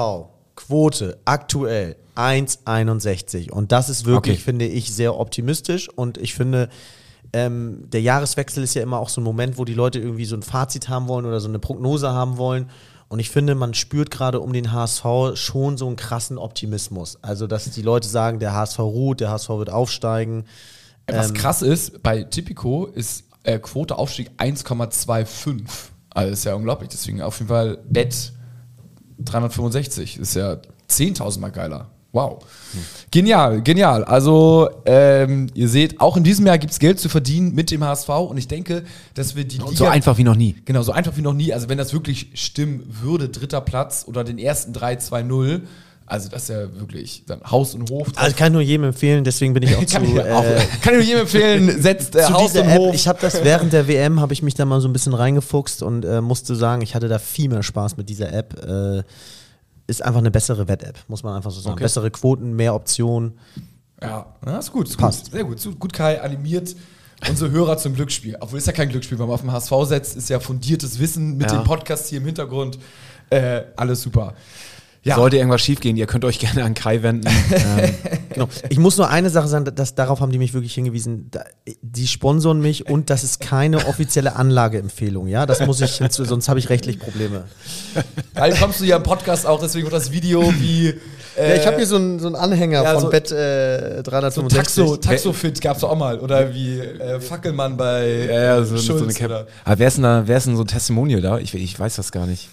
[0.66, 3.50] Quote aktuell 1,61.
[3.50, 4.44] Und das ist wirklich, Okay.
[4.44, 5.88] finde ich, sehr optimistisch.
[5.88, 6.68] Und ich finde,
[7.32, 10.36] ähm, der Jahreswechsel ist ja immer auch so ein Moment, wo die Leute irgendwie so
[10.36, 12.70] ein Fazit haben wollen oder so eine Prognose haben wollen.
[13.08, 17.18] Und ich finde, man spürt gerade um den HSV schon so einen krassen Optimismus.
[17.22, 20.44] Also, dass die Leute sagen, der HSV ruht, der HSV wird aufsteigen.
[21.06, 25.62] Was Ähm, krass ist, bei Tipico ist äh, Quote Aufstieg 1,25.
[26.10, 26.90] Also ist ja unglaublich.
[26.90, 28.32] Deswegen auf jeden Fall Bet
[29.24, 30.18] 365.
[30.18, 30.58] Ist ja
[30.88, 31.90] 10.000 Mal geiler.
[32.12, 32.44] Wow.
[33.12, 34.02] Genial, genial.
[34.02, 37.84] Also, ähm, ihr seht, auch in diesem Jahr gibt es Geld zu verdienen mit dem
[37.84, 38.82] HSV und ich denke,
[39.14, 39.70] dass wir die Liga.
[39.72, 40.56] So einfach wie noch nie.
[40.64, 41.52] Genau, so einfach wie noch nie.
[41.52, 45.60] Also, wenn das wirklich stimmen würde, dritter Platz oder den ersten 3-2-0,
[46.10, 48.08] also das ist ja wirklich dann Haus und Hof.
[48.16, 50.60] Also kann ich nur jedem empfehlen, deswegen bin ich auch zu, kann, ich auch, äh,
[50.82, 52.78] kann nur jedem empfehlen, setzt äh, zu Haus und App.
[52.78, 52.94] Hof.
[52.94, 55.82] Ich habe das während der WM, habe ich mich da mal so ein bisschen reingefuchst
[55.82, 58.60] und äh, musste sagen, ich hatte da viel mehr Spaß mit dieser App.
[58.66, 59.02] Äh,
[59.86, 61.74] ist einfach eine bessere Wett-App, muss man einfach so sagen.
[61.74, 61.84] Okay.
[61.84, 63.38] Bessere Quoten, mehr Optionen.
[64.02, 64.88] Ja, ja ist gut.
[64.88, 65.24] Ist Passt.
[65.24, 65.32] Gut.
[65.32, 65.60] Sehr gut.
[65.60, 66.74] So, gut, Kai animiert
[67.28, 68.36] unsere Hörer zum Glücksspiel.
[68.40, 71.36] Obwohl ist ja kein Glücksspiel, wenn man auf dem HSV setzt, ist ja fundiertes Wissen
[71.36, 71.58] mit Ja.
[71.58, 72.78] dem Podcast hier im Hintergrund.
[73.30, 74.34] Äh, alles super.
[75.02, 77.26] Ja, Sollte irgendwas schiefgehen, ihr könnt euch gerne an Kai wenden.
[77.50, 77.94] ähm,
[78.32, 78.48] Genau.
[78.68, 81.28] Ich muss nur eine Sache sagen, dass, darauf haben die mich wirklich hingewiesen.
[81.32, 81.42] Da,
[81.82, 85.26] die sponsoren mich und das ist keine offizielle Anlageempfehlung.
[85.26, 87.44] Ja, das muss ich hinzu, sonst habe ich rechtlich Probleme.
[88.34, 90.94] Kai, kommst du ja im Podcast auch, deswegen wird das Video wie
[91.36, 94.02] äh, ja, ich habe hier so einen, so Anhänger ja, von so- Bett äh, so
[94.10, 94.56] 365.
[94.58, 96.18] Taxo, Taxofit gab es auch mal.
[96.20, 99.02] Oder wie äh, Fackelmann bei ja, ja, so, so Schulz.
[99.02, 99.48] eine Cap.
[99.64, 101.38] Aber wer ist denn da, wer ist denn so ein Testimonial da?
[101.38, 102.48] Ich, ich weiß das gar nicht.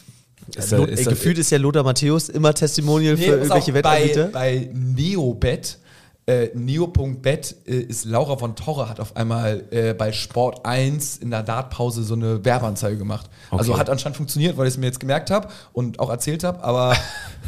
[0.56, 4.04] Ist da- ist gefühlt ist ja Lothar Matthäus immer Testimonial Nee, für irgendwelche auf, bei,
[4.04, 4.28] Wettanbieter.
[4.28, 5.78] bei Neobet,
[6.26, 11.32] äh, Neo.bet äh, ist Laura von Torre hat auf einmal äh, bei Sport 1 in
[11.32, 13.30] der Dartpause so eine Werbeanzeige gemacht.
[13.50, 13.80] Also Okay.
[13.82, 16.62] hat anscheinend funktioniert, weil ich es mir jetzt gemerkt habe und auch erzählt habe.
[16.64, 16.96] Aber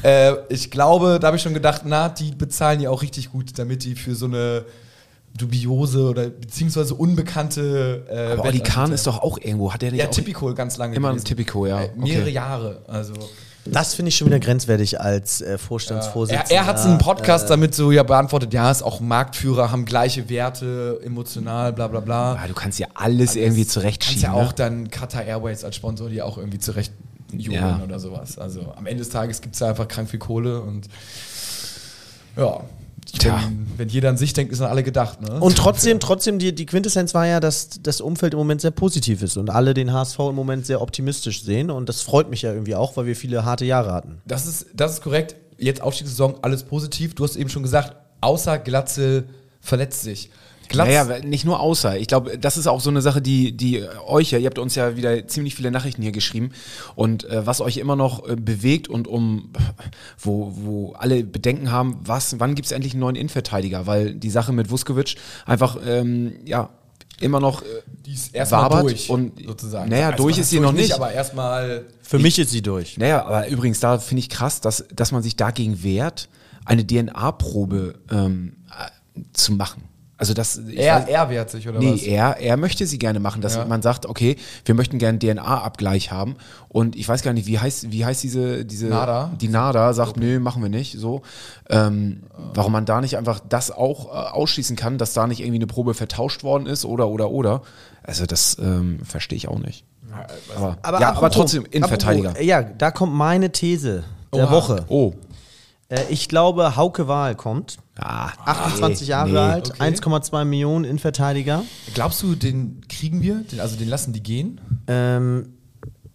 [0.04, 3.58] äh, ich glaube, da habe ich schon gedacht, na, die bezahlen ja auch richtig gut,
[3.60, 4.64] damit die für so eine
[5.38, 9.74] dubiose oder beziehungsweise unbekannte äh, aber Oli Kahn ist doch auch irgendwo.
[9.74, 11.24] Hat der nicht ja auch Tipico ganz lange Immer ein.
[11.24, 11.82] Tipico, ja.
[11.84, 12.32] Äh, mehrere Okay.
[12.32, 12.82] Jahre.
[12.88, 13.14] Also
[13.66, 16.52] Das finde ich schon wieder grenzwertig als äh, er, Vorstandsvorsitzender.
[16.54, 20.30] er hat einen Podcast äh, damit so ja beantwortet, ja, ist auch Marktführer, haben gleiche
[20.30, 22.36] Werte, emotional, bla bla bla.
[22.36, 24.24] Ja, du kannst ja alles irgendwie Kannst zurechtschieben.
[24.24, 24.54] ja auch ne?
[24.56, 26.92] dann Qatar Airways als Sponsor, die auch irgendwie zurecht
[27.32, 27.82] jubeln Ja.
[27.84, 28.38] oder sowas.
[28.40, 30.88] Also am Ende des Tages gibt es ja einfach krank viel Kohle und
[32.36, 32.62] ja,
[33.06, 33.42] Tja.
[33.44, 35.22] wenn, wenn jeder an sich denkt, ist an alle gedacht.
[35.22, 35.40] Ne?
[35.40, 39.22] Und trotzdem, trotzdem die, die Quintessenz war ja, dass das Umfeld im Moment sehr positiv
[39.22, 41.70] ist und alle den HSV im Moment sehr optimistisch sehen.
[41.72, 44.22] Und das freut mich ja irgendwie auch, weil wir viele harte Jahre hatten.
[44.26, 45.36] Das ist, das ist korrekt.
[45.58, 47.16] Jetzt Aufstiegssaison, alles positiv.
[47.16, 49.28] Du hast eben schon gesagt, außer Glatzel
[49.62, 50.30] verletzt sich.
[50.70, 51.98] Glatz, Naja, nicht nur außer.
[51.98, 54.76] Ich glaube, das ist auch so eine Sache, die, die euch ja, ihr habt uns
[54.76, 56.52] ja wieder ziemlich viele Nachrichten hier geschrieben
[56.96, 59.52] und äh, was euch immer noch äh, bewegt und um,
[60.20, 63.88] wo, wo alle Bedenken haben, was, wann gibt es endlich einen neuen Innenverteidiger?
[63.88, 66.70] Weil die Sache mit Vuskovic einfach, ähm, ja,
[67.20, 67.66] immer noch äh,
[68.06, 69.90] die ist erstmal wabert durch, und- sozusagen.
[69.90, 70.94] Naja, durch was ist sie noch nicht.
[70.94, 72.98] Aber erstmal Für mich ist sie durch.
[72.98, 76.30] Naja, aber übrigens, da finde ich krass, dass, dass man sich dagegen wehrt,
[76.66, 79.84] eine DNA-Probe ähm, äh, zu machen.
[80.20, 82.04] Also das, ich er, weiß- er wehrt sich, oder Nee, was?
[82.04, 83.64] er, er möchte sie gerne machen, dass Ja.
[83.64, 86.36] man sagt, okay, wir möchten gerne einen DNA-Abgleich haben.
[86.68, 89.32] Und ich weiß gar nicht, wie heißt, wie heißt diese, diese NADA?
[89.40, 91.00] Die NADA sagt, nö, machen wir nicht.
[91.00, 91.22] So.
[91.70, 95.56] Ähm, warum man da nicht einfach das auch äh, ausschließen kann, dass da nicht irgendwie
[95.60, 97.62] eine Probe vertauscht worden ist oder oder oder.
[98.04, 99.86] Also das ähm, verstehe ich auch nicht.
[100.56, 102.30] Aber, Aber, ja, aber trotzdem Innenverteidiger.
[102.32, 104.04] apropos- Ja, da kommt meine These
[104.34, 104.52] der Oha.
[104.52, 104.86] Woche.
[104.90, 105.14] Oh.
[105.90, 107.78] Äh, ich glaube, Hauke Wahl kommt.
[107.98, 109.38] Ah, 28 nee, Jahre nee.
[109.38, 109.84] alt, Okay.
[109.84, 111.64] 1,2 Millionen Innenverteidiger.
[111.94, 113.44] Glaubst du, den kriegen wir?
[113.52, 114.62] Den, also den lassen die gehen?
[114.88, 115.54] Ähm,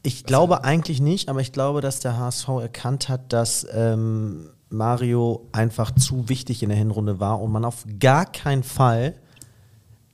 [0.02, 5.48] ich glaube eigentlich nicht, aber ich glaube, dass der HSV erkannt hat, dass ähm, Mario
[5.52, 9.14] einfach zu wichtig in der Hinrunde war und man auf gar keinen Fall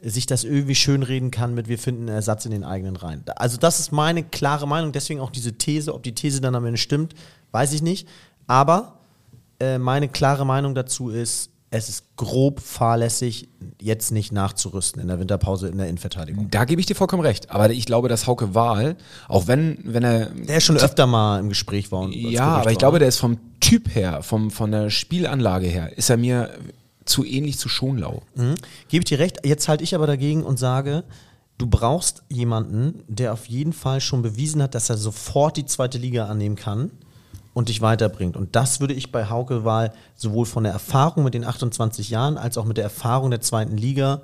[0.03, 3.23] sich das irgendwie schönreden kann mit, wir finden einen Ersatz in den eigenen Reihen.
[3.37, 6.64] Also das ist meine klare Meinung, deswegen auch diese These, ob die These dann am
[6.64, 7.14] Ende stimmt,
[7.51, 8.09] weiß ich nicht.
[8.46, 8.99] Aber
[9.61, 13.49] äh, meine klare Meinung dazu ist, es ist grob fahrlässig,
[13.81, 16.51] jetzt nicht nachzurüsten in der Winterpause in der Innenverteidigung.
[16.51, 17.51] Da gebe ich dir vollkommen recht.
[17.51, 18.96] Aber ich glaube, dass Hauke Wahl,
[19.29, 20.31] auch wenn, wenn er.
[20.31, 22.01] Der ist schon öfter mal im Gespräch war.
[22.01, 22.79] und Ja, aber ich war.
[22.79, 26.51] glaube, der ist vom Typ her, vom, von der Spielanlage her, ist er mir
[27.05, 28.23] zu ähnlich zu Schonlau.
[28.35, 28.57] Mhm.
[28.88, 29.46] Gebe ich dir recht.
[29.46, 31.05] Jetzt halte ich aber dagegen und sage,
[31.57, 35.99] du brauchst jemanden, der auf jeden Fall schon bewiesen hat, dass er sofort die zweite
[35.99, 36.90] Liga annehmen kann
[37.52, 38.36] und dich weiterbringt.
[38.36, 42.38] Und das würde ich bei Hauke Wahl sowohl von der Erfahrung mit den 28 Jahren
[42.38, 44.22] als auch mit der Erfahrung der zweiten Liga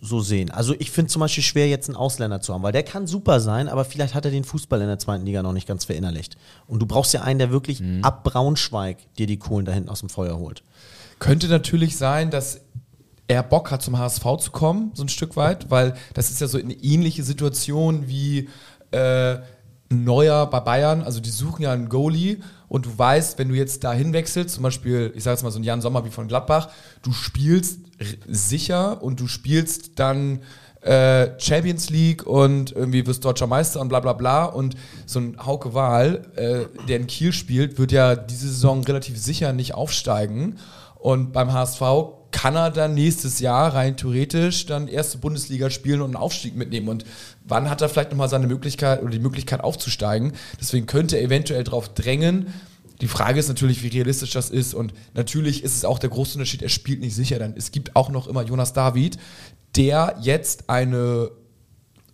[0.00, 0.50] so sehen.
[0.50, 3.40] Also ich finde zum Beispiel schwer, jetzt einen Ausländer zu haben, weil der kann super
[3.40, 6.36] sein, aber vielleicht hat er den Fußball in der zweiten Liga noch nicht ganz verinnerlicht.
[6.66, 10.00] Und du brauchst ja einen, der wirklich ab Braunschweig dir die Kohlen da hinten aus
[10.00, 10.62] dem Feuer holt.
[11.18, 12.60] Könnte natürlich sein, dass
[13.28, 16.46] er Bock hat, zum HSV zu kommen, so ein Stück weit, weil das ist ja
[16.46, 18.48] so eine ähnliche Situation wie
[18.92, 19.38] äh,
[19.88, 21.02] Neuer bei Bayern.
[21.02, 24.62] Also die suchen ja einen Goalie und du weißt, wenn du jetzt da hinwechselst, zum
[24.62, 26.68] Beispiel, ich sage jetzt mal so ein Jan Sommer wie von Gladbach,
[27.02, 27.80] du spielst
[28.26, 30.40] sicher und du spielst dann
[30.86, 34.44] äh, Champions League und irgendwie wirst deutscher Meister und bla bla bla.
[34.44, 39.18] Und so ein Hauke Wahl, äh, der in Kiel spielt, wird ja diese Saison relativ
[39.18, 40.58] sicher nicht aufsteigen.
[40.96, 41.82] Und beim HSV
[42.30, 46.88] kann er dann nächstes Jahr rein theoretisch dann erste Bundesliga spielen und einen Aufstieg mitnehmen.
[46.88, 47.04] Und
[47.46, 50.32] wann hat er vielleicht nochmal seine Möglichkeit oder die Möglichkeit aufzusteigen?
[50.60, 52.48] Deswegen könnte er eventuell darauf drängen.
[53.00, 54.74] Die Frage ist natürlich, wie realistisch das ist.
[54.74, 57.38] Und natürlich ist es auch der große Unterschied, er spielt nicht sicher.
[57.38, 59.18] Dann es gibt auch noch immer Jonas David,
[59.76, 61.30] der jetzt eine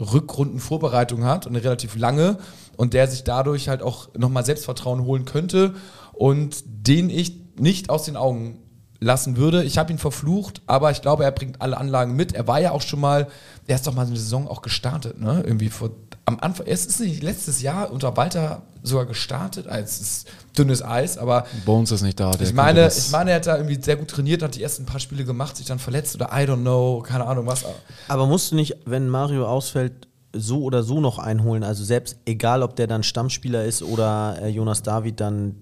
[0.00, 2.38] Rückrundenvorbereitung hat und eine relativ lange
[2.76, 5.74] und der sich dadurch halt auch nochmal Selbstvertrauen holen könnte
[6.12, 8.58] und den ich nicht aus den Augen
[9.02, 9.64] lassen würde.
[9.64, 12.32] Ich habe ihn verflucht, aber ich glaube, er bringt alle Anlagen mit.
[12.32, 13.28] Er war ja auch schon mal,
[13.66, 15.42] er ist doch mal eine Saison auch gestartet, ne?
[15.44, 15.90] Irgendwie vor
[16.24, 20.24] am Anfang, es ist nicht letztes Jahr unter Walter sogar gestartet, als
[20.56, 22.30] dünnes Eis, aber Bones ist nicht da.
[22.30, 24.86] der ich meine, ich meine, er hat da irgendwie sehr gut trainiert, hat die ersten
[24.86, 27.64] paar Spiele gemacht, sich dann verletzt oder I don't know, keine Ahnung was.
[28.06, 31.64] Aber musst du nicht, wenn Mario ausfällt, so oder so noch einholen?
[31.64, 35.56] Also selbst egal, ob der dann Stammspieler ist oder äh, Jonas David dann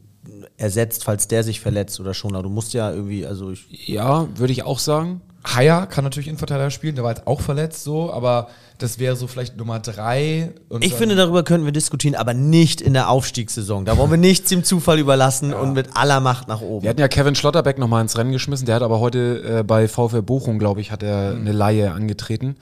[0.57, 2.35] ersetzt, falls der sich verletzt oder schon.
[2.35, 5.23] Aber du musst ja irgendwie, also ich, ja, würde ich auch sagen.
[5.45, 9.27] Haya kann natürlich Innenverteidiger spielen, der war jetzt auch verletzt so, aber das wäre so
[9.27, 10.53] vielleicht Nummer drei.
[10.69, 13.87] Und ich finde, darüber könnten wir diskutieren, aber nicht in der Aufstiegssaison.
[13.87, 16.83] Da wollen wir nichts dem Zufall überlassen und mit aller Macht nach oben.
[16.83, 18.67] Wir hatten ja Kevin Schlotterbeck nochmal ins Rennen geschmissen.
[18.67, 22.57] Der hat aber heute äh, bei VfL Bochum, glaube ich, hat er eine Laie angetreten.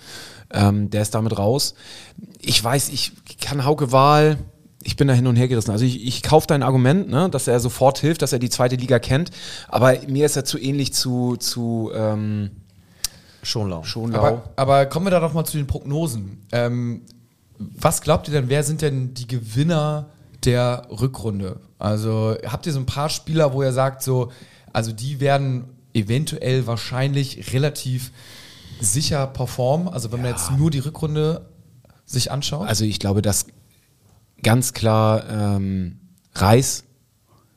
[0.52, 1.74] Ähm, der ist damit raus.
[2.40, 4.38] Ich weiß, ich kann Hauke Wahl,
[4.82, 5.70] ich bin da hin und her gerissen.
[5.70, 8.76] Also ich, ich kaufe dein Argument, ne, dass er sofort hilft, dass er die zweite
[8.76, 9.30] Liga kennt.
[9.68, 12.50] Aber mir ist er zu ähnlich zu, zu ähm,
[13.42, 13.82] Schonlau.
[13.82, 14.18] Schonlau.
[14.18, 16.46] aber, aber kommen wir da doch mal zu den Prognosen.
[16.52, 17.02] Ähm,
[17.58, 20.10] was glaubt ihr denn, wer sind denn die Gewinner
[20.44, 21.60] der Rückrunde?
[21.78, 24.30] Also habt ihr so ein paar Spieler, wo ihr sagt, so,
[24.72, 28.12] also die werden eventuell wahrscheinlich relativ
[28.80, 29.88] sicher performen?
[29.88, 31.46] Also wenn man jetzt nur die Rückrunde
[32.06, 32.68] sich anschaut?
[32.68, 33.46] Also ich glaube, dass
[34.42, 35.98] ganz klar ähm,
[36.34, 36.84] Reis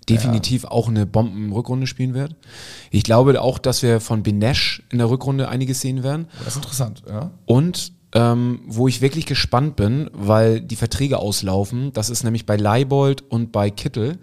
[0.10, 2.36] definitiv auch eine Bombenrückrunde spielen wird.
[2.90, 6.28] Ich glaube auch, dass wir von Benesch in der Rückrunde einiges sehen werden.
[6.40, 7.32] das ist interessant, ja.
[7.46, 12.58] Und ähm, wo ich wirklich gespannt bin, weil die Verträge auslaufen, das ist nämlich bei
[12.58, 14.18] Leibold und bei Kittel,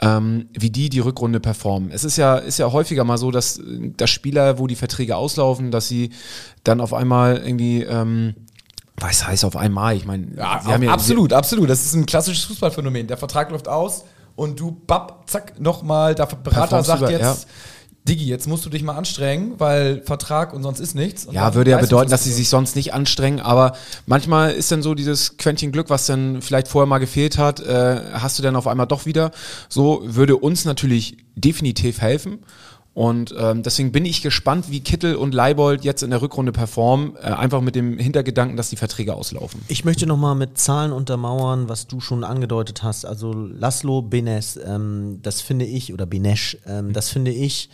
[0.00, 1.90] ähm, wie die die Rückrunde performen.
[1.90, 3.60] Es ist ja, ist ja häufiger mal so, dass,
[3.96, 6.10] dass Spieler, wo die Verträge auslaufen, dass sie
[6.64, 8.34] dann auf einmal irgendwie, ähm,
[8.96, 9.96] was heißt auf einmal?
[9.96, 11.68] Ich meine, Ja, ja- absolut, absolut.
[11.68, 13.06] Das ist ein klassisches Fußballphänomen.
[13.06, 14.04] Der Vertrag läuft aus
[14.36, 17.36] und du, bap, zack, nochmal, der Berater sagt über- jetzt, ja.
[18.06, 21.26] Digi, jetzt musst du dich mal anstrengen, weil Vertrag und sonst ist nichts.
[21.30, 23.72] Ja, würde ja bedeuten, dass sie sich sonst nicht anstrengen, aber
[24.04, 27.98] manchmal ist dann so dieses Quäntchen Glück, was dann vielleicht vorher mal gefehlt hat, äh,
[28.12, 29.30] hast du dann auf einmal doch wieder.
[29.70, 32.40] So würde uns natürlich definitiv helfen.
[32.94, 37.16] Und ähm, deswegen bin ich gespannt, wie Kittel und Leibold jetzt in der Rückrunde performen,
[37.16, 39.60] äh, einfach mit dem Hintergedanken, dass die Verträge auslaufen.
[39.66, 43.04] Ich möchte nochmal mit Zahlen untermauern, was du schon angedeutet hast.
[43.04, 47.68] Also Laszlo Benes, ähm, das finde ich, oder Benesch, ähm, das finde ich,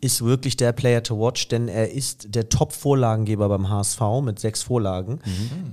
[0.00, 4.62] ist wirklich der Player to watch, denn er ist der Top-Vorlagengeber beim HSV mit sechs
[4.62, 5.20] Vorlagen.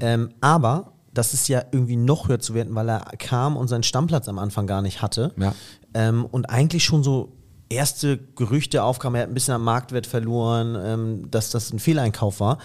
[0.02, 3.84] Ähm, aber das ist ja irgendwie noch höher zu werten, weil er kam und seinen
[3.84, 5.34] Stammplatz am Anfang gar nicht hatte.
[5.38, 5.54] Ja.
[5.94, 7.34] Ähm, und eigentlich schon so
[7.74, 12.40] erste Gerüchte aufkamen, er hat ein bisschen am Marktwert verloren, ähm, dass das ein Fehleinkauf
[12.40, 12.58] war.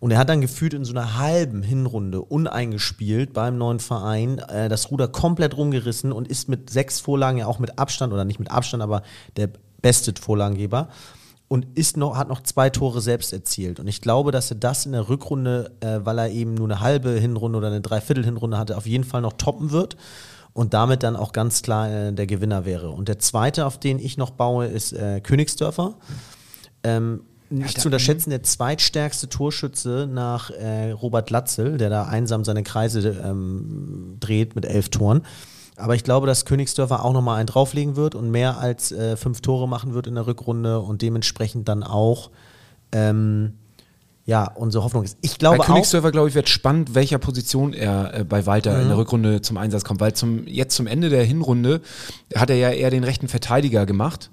[0.00, 4.68] Und er hat dann gefühlt in so einer halben Hinrunde uneingespielt beim neuen Verein äh,
[4.68, 8.38] das Ruder komplett rumgerissen und ist mit sechs Vorlagen ja auch mit Abstand, oder nicht
[8.38, 9.02] mit Abstand, aber
[9.36, 9.50] der
[9.80, 10.88] beste Vorlagengeber
[11.48, 13.80] und ist noch, hat noch zwei Tore selbst erzielt.
[13.80, 16.80] Und ich glaube, dass er das in der Rückrunde, äh, weil er eben nur eine
[16.80, 19.96] halbe Hinrunde oder eine Dreiviertel-Hinrunde hatte, auf jeden Fall noch toppen wird
[20.54, 22.90] und damit dann auch ganz klar äh, der Gewinner wäre.
[22.90, 25.96] Und der zweite, auf den ich noch baue, ist äh, Königsdörfer.
[26.84, 32.62] Ähm, nicht zu unterschätzen, der zweitstärkste Torschütze nach äh, Robert Latzel, der da einsam seine
[32.62, 35.22] Kreise ähm, dreht mit elf Toren.
[35.76, 39.40] Aber ich glaube, dass Königsdörfer auch nochmal einen drauflegen wird und mehr als äh, fünf
[39.40, 42.30] Tore machen wird in der Rückrunde und dementsprechend dann auch
[42.92, 43.54] ähm,
[44.26, 45.18] ja, unsere Hoffnung ist.
[45.20, 48.74] Ich glaube bei auch, Königsdörfer, glaube ich, wird spannend, welcher Position er äh, bei Walter
[48.78, 48.88] in Mhm.
[48.88, 51.82] der Rückrunde zum Einsatz kommt, weil zum, jetzt zum Ende der Hinrunde
[52.34, 54.30] hat er ja eher den rechten Verteidiger gemacht.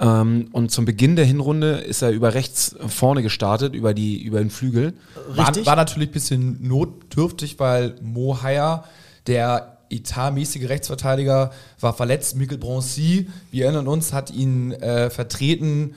[0.00, 4.38] Ähm, und zum Beginn der Hinrunde ist er über rechts vorne gestartet, über, die, über
[4.38, 4.94] den Flügel.
[5.36, 5.66] richtig.
[5.66, 8.84] War, war natürlich ein bisschen notdürftig, weil Mo Haya,
[9.26, 11.50] der etatmäßige Rechtsverteidiger,
[11.80, 12.36] war verletzt.
[12.36, 15.94] Mikkel Broncy, wir erinnern uns, hat ihn äh, vertreten,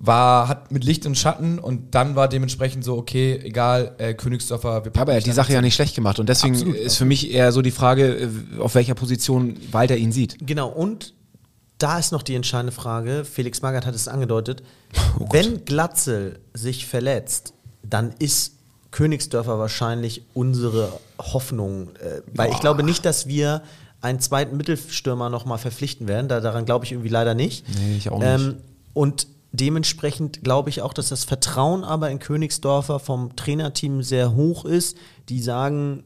[0.00, 4.84] war, hat mit Licht und Schatten und dann war dementsprechend so, okay, egal, äh, Königsdorfer,
[4.84, 6.20] wir Aber er hat die Sache ja nicht schlecht gemacht.
[6.20, 8.28] Und deswegen Absolut, ist für mich eher so die Frage, äh,
[8.60, 10.36] auf welcher Position Walter ihn sieht.
[10.46, 11.14] Genau, und
[11.78, 14.62] da ist noch die entscheidende Frage, Felix Magath hat es angedeutet,
[15.32, 18.54] wenn Glatzel sich verletzt, dann ist
[18.90, 23.62] Königsdörfer wahrscheinlich unsere Hoffnung, äh, weil ich glaube nicht, dass wir
[24.00, 27.64] einen zweiten Mittelstürmer nochmal verpflichten werden, da, daran glaube ich irgendwie leider nicht.
[27.80, 28.28] Nee, ich auch nicht.
[28.28, 28.56] Ähm,
[28.94, 34.64] und dementsprechend glaube ich auch, dass das Vertrauen aber in Königsdörfer vom Trainerteam sehr hoch
[34.64, 34.96] ist.
[35.28, 36.04] Die sagen,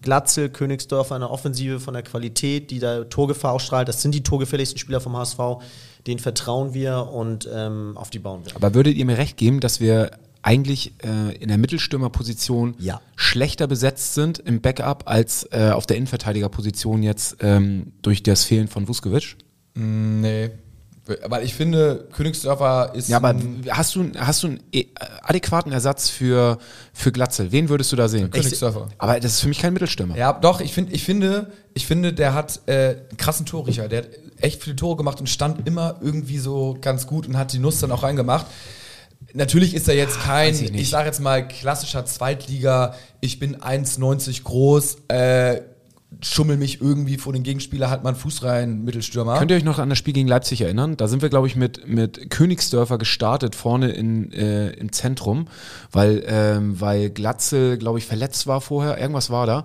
[0.00, 3.88] Glatzel, Königsdörfer eine Offensive von der Qualität, die da Torgefahr ausstrahlt.
[3.88, 5.38] Das sind die torgefälligsten Spieler vom HSV.
[6.06, 8.56] Den vertrauen wir und ähm, auf die bauen wir.
[8.56, 10.10] Aber würdet ihr mir recht geben, dass wir
[10.42, 13.00] eigentlich äh, in der Mittelstürmerposition Ja.
[13.14, 18.66] schlechter besetzt sind im Backup als äh, auf der Innenverteidigerposition jetzt ähm, durch das Fehlen
[18.66, 19.36] von Vuskovic?
[19.74, 20.50] Nee.
[21.04, 23.08] Weil ich finde, Königsdörfer ist.
[23.08, 23.34] Ja, aber
[23.70, 24.86] hast du, hast du einen äh,
[25.22, 26.58] adäquaten Ersatz für,
[26.92, 27.50] für Glatzel?
[27.50, 28.30] Wen würdest du da sehen?
[28.30, 28.88] Königsdörfer.
[28.98, 30.16] Aber das ist für mich kein Mittelstürmer.
[30.16, 32.72] Ja, doch, ich, find, ich, finde, ich finde, der hat äh,
[33.08, 33.88] einen krassen Torriecher.
[33.88, 34.08] Der hat
[34.40, 37.80] echt viele Tore gemacht und stand immer irgendwie so ganz gut und hat die Nuss
[37.80, 38.46] dann auch reingemacht.
[39.34, 43.56] Natürlich ist er jetzt kein, weiß ich ich, sage jetzt mal, klassischer Zweitliga, ich bin
[43.56, 45.62] 1,90 groß, äh,
[46.22, 49.38] schummel mich irgendwie vor den Gegenspieler, halt mal einen Fuß rein, Mittelstürmer.
[49.38, 50.96] Könnt ihr euch noch an das Spiel gegen Leipzig erinnern?
[50.96, 55.48] Da sind wir, glaube ich, mit, mit Königsdörfer gestartet, vorne in, äh, im Zentrum,
[55.90, 58.98] weil, ähm, weil Glatzel, glaube ich, verletzt war vorher.
[58.98, 59.64] Irgendwas war da.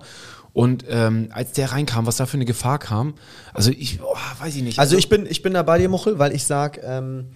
[0.52, 3.14] Und ähm, als der reinkam, was da für eine Gefahr kam,
[3.54, 4.80] also ich, oh, weiß ich nicht.
[4.80, 7.26] Also ich bin, ich bin da bei dir, Muchel, weil ich sage, ähm,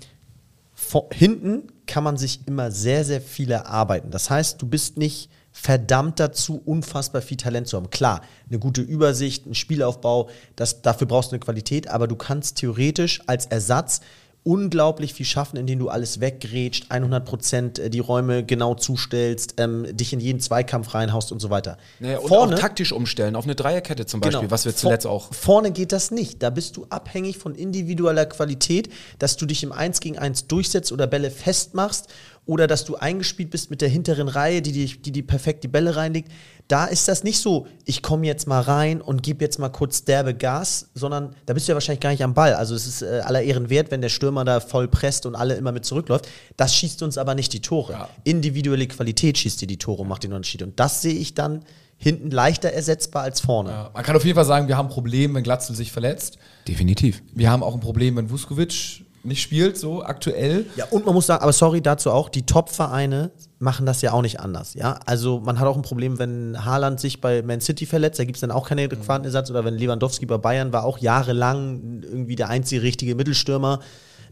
[0.74, 4.10] vor, hinten kann man sich immer sehr, sehr viel erarbeiten.
[4.10, 7.90] Das heißt, du bist nicht verdammt dazu, unfassbar viel Talent zu haben.
[7.90, 12.56] Klar, eine gute Übersicht, ein Spielaufbau, das, dafür brauchst du eine Qualität, aber du kannst
[12.56, 14.00] theoretisch als Ersatz
[14.44, 20.12] unglaublich viel schaffen, indem du alles weggrätscht, 100 Prozent die Räume genau zustellst, ähm, dich
[20.12, 21.78] in jeden Zweikampf reinhaust und so weiter.
[22.00, 25.70] naja, und auch taktisch umstellen, auf eine Dreierkette zum Beispiel, was wir zuletzt auch Vorne
[25.70, 26.42] geht das nicht.
[26.42, 28.88] Da bist du abhängig von individueller Qualität,
[29.18, 32.08] dass du dich im 1 gegen 1 durchsetzt oder Bälle festmachst
[32.44, 35.68] oder dass du eingespielt bist mit der hinteren Reihe, die die, die, die perfekt die
[35.68, 36.30] Bälle reinlegt.
[36.66, 40.04] Da ist das nicht so, ich komme jetzt mal rein und gebe jetzt mal kurz
[40.04, 42.54] derbe Gas, sondern da bist du ja wahrscheinlich gar nicht am Ball.
[42.54, 45.54] Also es ist äh, aller Ehren wert, wenn der Stürmer da voll presst und alle
[45.54, 46.28] immer mit zurückläuft.
[46.56, 47.92] Das schießt uns aber nicht die Tore.
[47.92, 48.08] Ja.
[48.24, 50.62] Individuelle Qualität schießt dir die Tore und macht den Unterschied.
[50.62, 51.64] Und das sehe ich dann
[51.96, 53.70] hinten leichter ersetzbar als vorne.
[53.70, 56.38] Ja, man kann auf jeden Fall sagen, wir haben ein Problem, wenn Glatzel sich verletzt.
[56.66, 57.22] definitiv.
[57.32, 60.66] Wir haben auch ein Problem, wenn Vuskovic nicht spielt, so aktuell.
[60.76, 64.22] Ja, und man muss sagen, aber sorry dazu auch, die Top-Vereine machen das ja auch
[64.22, 64.74] nicht anders.
[64.74, 68.24] Ja, also man hat auch ein Problem, wenn Haaland sich bei Man City verletzt, da
[68.24, 69.50] gibt es dann auch keinen adäquaten Ersatz.
[69.50, 73.80] Oder wenn Lewandowski bei Bayern war, auch jahrelang irgendwie der einzige richtige Mittelstürmer.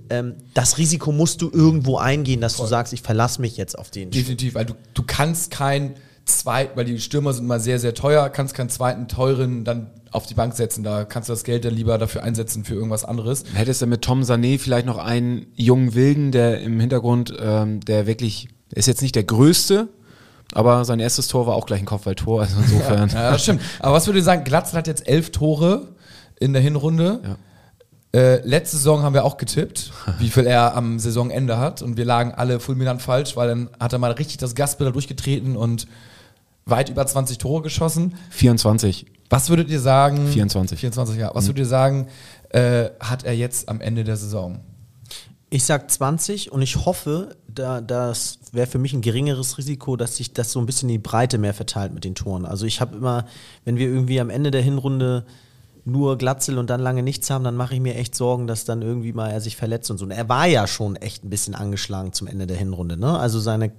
[0.08, 3.90] Ähm, das Risiko musst du irgendwo eingehen, dass du sagst, ich verlasse mich jetzt auf
[3.90, 4.10] den.
[4.10, 5.94] Definitiv, weil du, du kannst kein
[6.38, 10.26] zweit, weil die Stürmer sind mal sehr, sehr teuer, kannst keinen zweiten teuren dann auf
[10.26, 10.82] die Bank setzen.
[10.82, 13.44] Da kannst du das Geld dann lieber dafür einsetzen für irgendwas anderes.
[13.54, 18.06] Hättest du mit Tom Sané vielleicht noch einen jungen Wilden, der im Hintergrund, ähm, der
[18.06, 19.88] wirklich, ist jetzt nicht der größte,
[20.52, 23.08] aber sein erstes Tor war auch gleich ein Kopfballtor, also insofern.
[23.10, 23.62] Ja, das stimmt.
[23.78, 25.88] Aber was würde ich sagen, Glatzel hat jetzt elf Tore
[26.38, 27.20] in der Hinrunde.
[27.22, 27.36] Ja.
[28.12, 31.80] Äh, letzte Saison haben wir auch getippt, wie viel er am Saisonende hat.
[31.82, 35.56] Und wir lagen alle fulminant falsch, weil dann hat er mal richtig das Gaspedal durchgetreten
[35.56, 35.86] und
[36.70, 38.14] weit über 20 Tore geschossen.
[38.30, 39.06] 24.
[39.28, 40.26] Was würdet ihr sagen?
[40.26, 40.78] 24.
[40.78, 41.30] 24, ja.
[41.34, 42.08] Was würdet ihr sagen,
[42.50, 44.60] äh, hat er jetzt am Ende der Saison?
[45.50, 50.16] Ich sag 20 und ich hoffe, da, das wäre für mich ein geringeres Risiko, dass
[50.16, 52.44] sich das so ein bisschen in die Breite mehr verteilt mit den Toren.
[52.44, 53.24] Also ich habe immer,
[53.64, 55.24] wenn wir irgendwie am Ende der Hinrunde
[55.84, 58.82] nur Glatzel und dann lange nichts haben, dann mache ich mir echt Sorgen, dass dann
[58.82, 60.04] irgendwie mal er sich verletzt und so.
[60.04, 62.96] Und er war ja schon echt ein bisschen angeschlagen zum Ende der Hinrunde.
[62.96, 63.18] Ne?
[63.18, 63.72] Also seine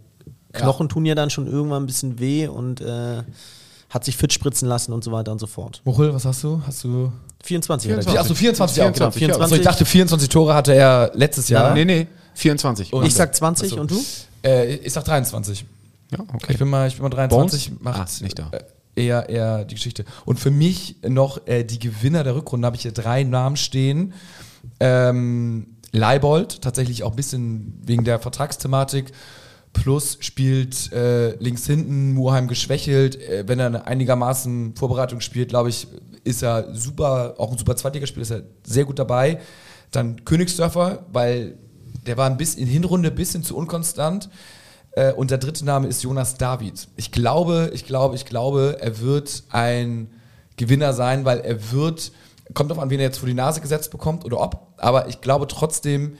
[0.54, 3.24] Knochen tun ja dann schon irgendwann ein bisschen weh und äh,
[3.90, 5.82] hat sich fit spritzen lassen und so weiter und so fort.
[5.86, 6.62] Muchel, was hast du?
[6.66, 7.12] Hast du
[7.44, 8.06] 24, hat er 24.
[8.06, 8.20] gesagt.
[8.20, 9.12] Achso, 24, ja, genau.
[9.12, 9.44] 24.
[9.44, 11.74] Achso, ich dachte, 24 Tore hatte er letztes Jahr.
[11.74, 12.08] Nee, nee.
[12.36, 12.94] 24.
[12.94, 13.82] Und- Ich sag 20 Achso.
[13.82, 14.02] und du?
[14.44, 15.66] Äh, ich sag 23.
[16.12, 16.48] ja, okay.
[16.54, 17.70] Ich bin mal, ich bin mal 23.
[17.70, 17.82] Bones?
[17.84, 18.50] Macht Ah, nicht da.
[18.52, 20.04] äh, Eher, eher die Geschichte.
[20.26, 24.14] Und für mich noch äh, die Gewinner der Rückrunde habe ich hier drei Namen stehen.
[24.82, 29.12] Ähm, Leibold, tatsächlich auch ein bisschen wegen der Vertragsthematik.
[29.74, 33.16] Plus spielt äh, links hinten, Muheim geschwächelt.
[33.16, 35.88] Äh, wenn er einigermaßen Vorbereitung spielt, glaube ich,
[36.24, 39.40] ist er super, auch ein super Zweitligaspiel, ist er sehr gut dabei.
[39.92, 41.58] Dann Königsdörfer, weil
[42.06, 44.30] der war ein bisschen in Hinrunde ein bisschen zu unkonstant.
[44.92, 46.88] Äh, und der dritte Name ist Jonas David.
[46.96, 50.10] Ich glaube, ich glaube, ich glaube, er wird ein
[50.58, 52.12] Gewinner sein, weil er wird,
[52.54, 55.22] kommt darauf an, wen er jetzt vor die Nase gesetzt bekommt oder ob, aber ich
[55.22, 56.18] glaube trotzdem,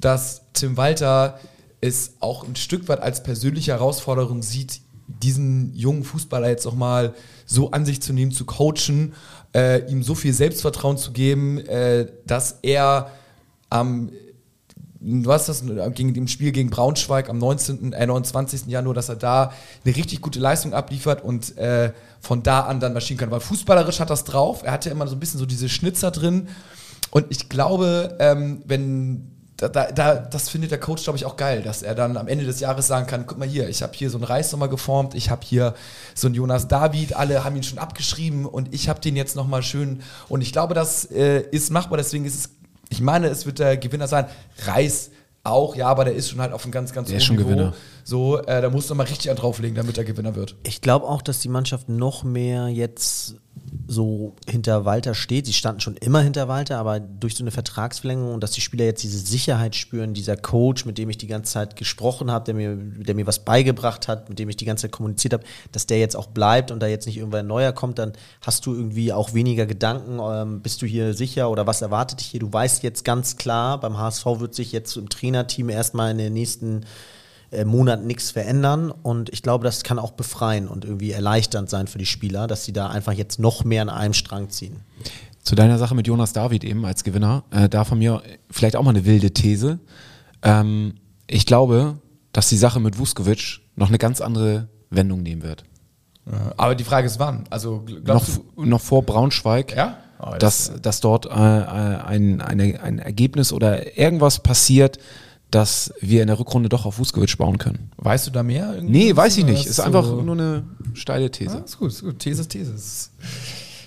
[0.00, 1.38] dass Tim Walter
[1.82, 7.14] es auch ein Stück weit als persönliche Herausforderung sieht, diesen jungen Fußballer jetzt auch mal
[7.44, 9.12] so an sich zu nehmen, zu coachen,
[9.54, 13.10] äh, ihm so viel Selbstvertrauen zu geben, äh, dass er
[13.68, 14.10] am
[15.26, 15.64] hast das
[15.94, 18.68] gegen dem Spiel gegen Braunschweig am 19., äh, 29.
[18.68, 19.52] Januar, dass er da
[19.84, 23.32] eine richtig gute Leistung abliefert und äh, von da an dann marschieren kann.
[23.32, 24.62] Weil fußballerisch hat das drauf.
[24.62, 26.46] Er hat ja immer so ein bisschen so diese Schnitzer drin.
[27.10, 31.36] Und ich glaube, ähm, wenn da, da, da, das findet der Coach, glaube ich, auch
[31.36, 33.92] geil, dass er dann am Ende des Jahres sagen kann, guck mal hier, ich habe
[33.94, 35.74] hier so einen Reis nochmal geformt, ich habe hier
[36.14, 39.62] so einen Jonas David, alle haben ihn schon abgeschrieben und ich habe den jetzt nochmal
[39.62, 42.50] schön und ich glaube, das äh, ist machbar, deswegen ist es,
[42.88, 44.26] ich meine, es wird der Gewinner sein.
[44.66, 45.10] Reis
[45.44, 47.36] auch, ja, aber der ist schon halt auf einem ganz, ganz Der ist hohen schon
[47.36, 47.48] Niveau.
[47.48, 47.74] Gewinner.
[48.04, 50.56] So, äh, da musst du mal richtig an drauflegen, damit er Gewinner wird.
[50.64, 53.36] Ich glaube auch, dass die Mannschaft noch mehr jetzt
[53.86, 55.46] so hinter Walter steht.
[55.46, 58.84] Sie standen schon immer hinter Walter, aber durch so eine Vertragsverlängerung und dass die Spieler
[58.84, 62.54] jetzt diese Sicherheit spüren, dieser Coach, mit dem ich die ganze Zeit gesprochen habe, der
[62.54, 65.86] mir, der mir was beigebracht hat, mit dem ich die ganze Zeit kommuniziert habe, dass
[65.86, 68.74] der jetzt auch bleibt und da jetzt nicht irgendwann ein neuer kommt, dann hast du
[68.74, 72.40] irgendwie auch weniger Gedanken, ähm, bist du hier sicher oder was erwartet dich hier?
[72.40, 76.32] Du weißt jetzt ganz klar, beim HSV wird sich jetzt im Trainerteam erstmal in den
[76.32, 76.84] nächsten
[77.52, 81.86] äh, Monat nichts verändern und ich glaube, das kann auch befreien und irgendwie erleichternd sein
[81.86, 84.76] für die Spieler, dass sie da einfach jetzt noch mehr an einem Strang ziehen.
[85.42, 88.82] Zu deiner Sache mit Jonas David eben als Gewinner, äh, da von mir vielleicht auch
[88.82, 89.78] mal eine wilde These.
[90.42, 90.94] Ähm,
[91.26, 91.98] ich glaube,
[92.32, 95.64] dass die Sache mit Vuskovic noch eine ganz andere Wendung nehmen wird.
[96.56, 97.44] Aber die Frage ist wann.
[97.50, 98.24] Also Noch,
[98.56, 99.96] noch vor Braunschweig, Ja?
[100.20, 104.98] Oh, das- dass, dass dort äh, äh, ein, eine, ein Ergebnis oder irgendwas passiert,
[105.52, 107.90] dass wir in der Rückrunde doch auf Vuskovic bauen können.
[107.98, 108.74] weißt du da mehr?
[108.74, 108.92] irgendwie?
[109.06, 109.60] Nee, weiß ich nicht.
[109.66, 111.54] ist Ist so- einfach nur eine steile These.
[111.58, 112.18] Ja, ist gut, ist gut.
[112.18, 112.72] These ist These.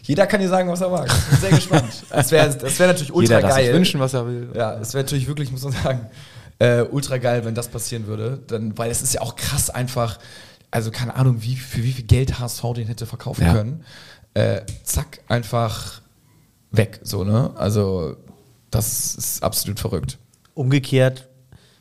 [0.04, 1.08] Jeder kann dir sagen, was er mag.
[1.08, 1.92] Ich bin sehr gespannt.
[2.10, 3.74] Das wäre das wär natürlich ultra Jeder geil.
[3.74, 4.50] wünschen, was er will.
[4.56, 6.06] Ja, es wäre natürlich wirklich, muss man sagen,
[6.60, 8.40] äh, ultra geil, wenn das passieren würde.
[8.48, 10.20] Dann, weil es ist ja auch krass einfach,
[10.70, 13.54] also keine Ahnung, wie, für wie viel Geld HSV den hätte verkaufen Ja.
[13.54, 13.84] können.
[14.36, 16.02] Äh, zack, einfach
[16.72, 17.00] weg.
[17.02, 17.52] So, ne?
[17.56, 18.16] Also,
[18.70, 20.20] das ist absolut verrückt.
[20.54, 21.28] Umgekehrt,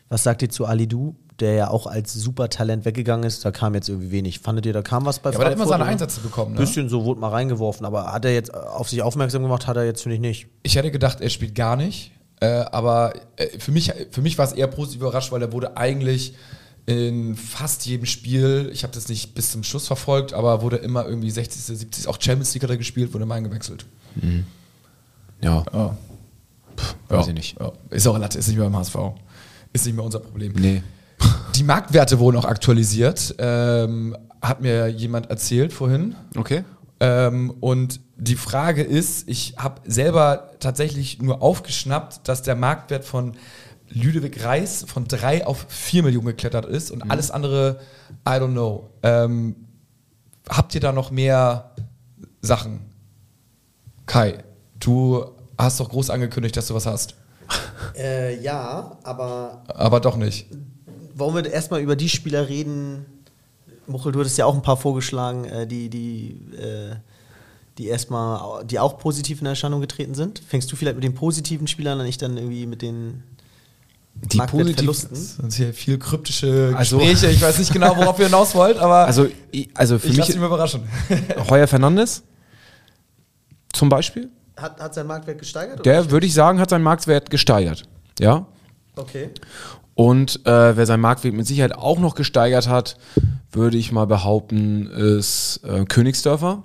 [0.08, 3.44] was sagt ihr zu Ali Du, der ja auch als Supertalent weggegangen ist?
[3.44, 4.38] Da kam jetzt irgendwie wenig.
[4.38, 5.84] Fandet ihr, da kam was bei Ja, aber er hat immer seine?
[5.84, 6.52] Einsätze bekommen.
[6.54, 6.60] Ne?
[6.60, 9.84] Bisschen so wurde mal reingeworfen, aber hat er jetzt auf sich aufmerksam gemacht, hat er
[9.84, 10.46] jetzt, finde ich, nicht.
[10.62, 12.12] Ich hätte gedacht, er spielt gar nicht.
[12.40, 15.76] Äh, aber äh, für mich, für mich war es eher positiv überrascht, weil er wurde
[15.76, 16.34] eigentlich
[16.86, 21.06] in fast jedem Spiel, ich habe das nicht bis zum Schluss verfolgt, aber wurde immer
[21.06, 23.86] irgendwie 60., 70., auch Champions League hat er gespielt, wurde immer eingewechselt.
[25.40, 25.96] Ja, Ja.
[27.08, 27.28] weiß ja.
[27.28, 27.60] ich nicht.
[27.60, 27.72] Ja.
[27.90, 28.96] Ist auch Latte, ist nicht mehr beim HSV.
[29.74, 30.54] Ist nicht mehr unser Problem.
[30.56, 30.82] Nee.
[31.56, 36.14] Die Marktwerte wurden auch aktualisiert, ähm, hat mir jemand erzählt vorhin.
[36.37, 36.64] Okay.
[37.00, 43.34] Ähm, und die Frage ist, ich habe selber tatsächlich nur aufgeschnappt, dass der Marktwert von
[43.88, 47.80] Lüdewick Reis von 3 auf 4 Millionen geklettert ist und alles andere,
[48.26, 48.90] I don't know.
[49.02, 49.56] Ähm,
[50.48, 51.72] habt ihr da noch mehr
[52.42, 52.81] Sachen?
[54.06, 54.38] Kai,
[54.79, 55.25] du
[55.58, 57.16] hast doch groß angekündigt, dass du was hast.
[57.96, 60.46] Äh, ja, aber Aber doch nicht.
[61.14, 63.06] wollen wir erstmal über die Spieler reden?
[63.86, 66.96] Muchel, du hattest ja auch ein paar vorgeschlagen, äh, die, die, äh,
[67.78, 70.40] die erstmal, die auch positiv in Erscheinung getreten sind.
[70.40, 73.22] Fängst du vielleicht mit den positiven Spielern an, ich dann irgendwie mit den
[74.32, 74.38] Die?
[74.38, 77.30] Das sind hier viel kryptische Also- Gespräche.
[77.30, 79.28] ich weiß nicht genau, worauf ihr hinaus wollt, aber Also,
[79.74, 80.82] also für ich lasse mich mich mal überraschen.
[81.48, 82.22] Heuer Fernandes
[83.72, 85.85] zum Beispiel, Hat, hat sein Marktwert gesteigert?
[85.85, 87.85] der würde ich sagen, hat seinen Marktwert gesteigert.
[88.21, 88.46] Ja.
[88.96, 89.31] Okay.
[89.94, 92.96] Und äh, wer seinen Marktwert mit Sicherheit auch noch gesteigert hat,
[93.52, 96.63] würde ich mal behaupten, ist äh, Königsdörfer.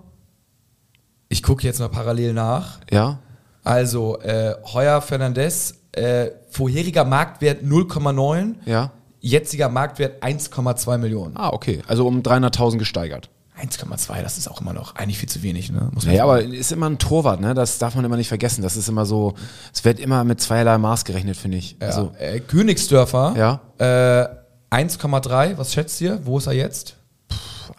[1.30, 2.80] Ich gucke jetzt mal parallel nach.
[2.92, 3.20] Ja.
[3.64, 8.92] Also, äh, Heuer Fernandez, äh, vorheriger Marktwert 0,9, Ja.
[9.20, 11.36] jetziger Marktwert 1,2 Millionen.
[11.38, 11.82] Ah, okay.
[11.88, 13.30] Also um 300.000 gesteigert.
[13.60, 15.90] 1,2, das ist auch immer noch eigentlich viel zu wenig, ne?
[15.94, 16.46] Muss man Naja, sagen.
[16.48, 17.54] aber ist immer ein Torwart, ne?
[17.54, 18.62] Das darf man immer nicht vergessen.
[18.62, 19.34] Das ist immer so,
[19.74, 21.78] es wird immer mit zweierlei Maß gerechnet, finde ich.
[21.82, 23.62] Ja, Also, äh, Königsdörfer, Ja.
[23.78, 24.28] äh,
[24.76, 26.20] 1,3, was schätzt ihr?
[26.26, 26.96] Wo ist er jetzt?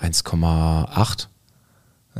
[0.00, 1.28] 1,8.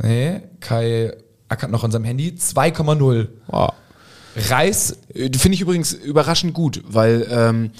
[0.01, 1.13] Nee, Kai
[1.49, 2.35] ackert noch an seinem Handy.
[2.37, 3.27] 2,0.
[3.47, 3.73] Wow.
[4.49, 7.71] Reis, Äh, Finde ich übrigens überraschend gut, weil ähm,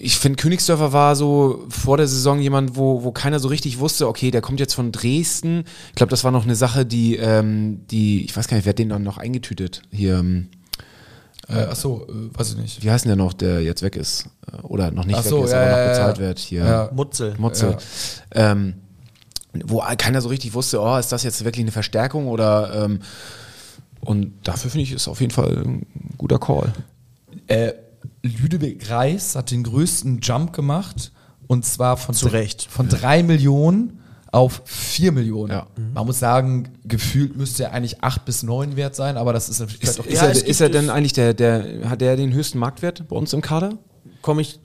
[0.00, 4.06] ich finde, Königsdörfer war so vor der Saison jemand, wo, wo keiner so richtig wusste,
[4.06, 5.64] okay, der kommt jetzt von Dresden.
[5.88, 8.70] Ich glaube, das war noch eine Sache, die, ähm, die, ich weiß gar nicht, wer
[8.70, 9.82] hat den dann noch eingetütet?
[9.90, 10.48] Hier, ähm,
[11.48, 12.84] äh, achso, äh, weiß ich nicht.
[12.84, 14.28] wie heißt denn der noch, der jetzt weg ist?
[14.52, 15.90] Äh, Oder noch nicht Ach weg so, ist, ja, aber noch ja, ja.
[15.90, 16.38] bezahlt wird.
[16.38, 16.64] Hier.
[16.64, 16.90] Ja.
[16.92, 17.34] Mutzel.
[17.38, 17.76] Mutzel.
[18.32, 18.74] Ähm,
[19.64, 23.00] wo keiner so richtig wusste, oh, ist das jetzt wirklich eine Verstärkung oder ähm,
[24.00, 25.86] und dafür finde ich, ist auf jeden Fall ein
[26.16, 26.72] guter Call.
[27.48, 27.72] Äh,
[28.22, 31.12] Lüdebeck Reis hat den größten Jump gemacht
[31.46, 32.66] und zwar von, Zu Recht.
[32.70, 34.00] von 3 Millionen
[34.30, 35.52] auf 4 Millionen.
[35.52, 35.66] Ja.
[35.94, 39.60] Man muss sagen, gefühlt müsste er eigentlich 8 bis 9 wert sein, aber das ist
[39.60, 42.58] natürlich Ist, ist, Ja, er, ist er denn eigentlich der, der, hat der den höchsten
[42.58, 43.78] Marktwert bei uns im Kader?
[44.20, 44.60] Komme ich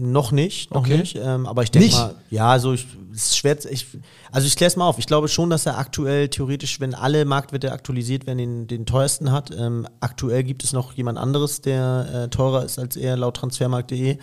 [0.00, 0.98] noch nicht, noch Okay.
[0.98, 1.18] nicht.
[1.20, 3.56] Ähm, aber ich denke mal, ja, also ich, es ist schwer.
[3.70, 3.86] Ich,
[4.32, 4.98] also ich kläre es mal auf.
[4.98, 9.30] Ich glaube schon, dass er aktuell theoretisch, wenn alle Marktwerte aktualisiert werden, den, den teuersten
[9.32, 9.50] hat.
[9.56, 14.18] Ähm, aktuell gibt es noch jemand anderes, der äh, teurer ist als er, laut transfermarkt.de.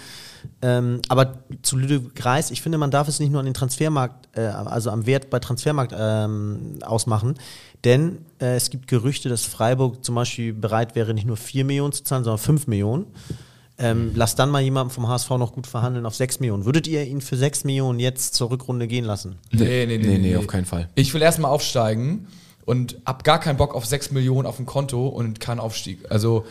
[0.61, 4.29] Ähm, aber zu Lüdebeck Reis, ich finde, man darf es nicht nur an den Transfermarkt,
[4.37, 7.35] äh, also am Wert bei Transfermarkt ähm, ausmachen.
[7.83, 11.93] Denn äh, es gibt Gerüchte, dass Freiburg zum Beispiel bereit wäre, nicht nur 4 Millionen
[11.93, 13.05] zu zahlen, sondern 5 Millionen.
[13.79, 16.65] Ähm, lass dann mal jemanden vom HSV noch gut verhandeln auf 6 Millionen.
[16.65, 19.37] Würdet ihr ihn für 6 Millionen jetzt zur Rückrunde gehen lassen?
[19.51, 20.89] Nee, nee, nee, nee, nee, auf keinen Fall.
[20.95, 22.27] Ich will erstmal aufsteigen
[22.65, 25.99] und hab gar keinen Bock auf 6 Millionen auf dem Konto und keinen Aufstieg.
[26.09, 26.45] Also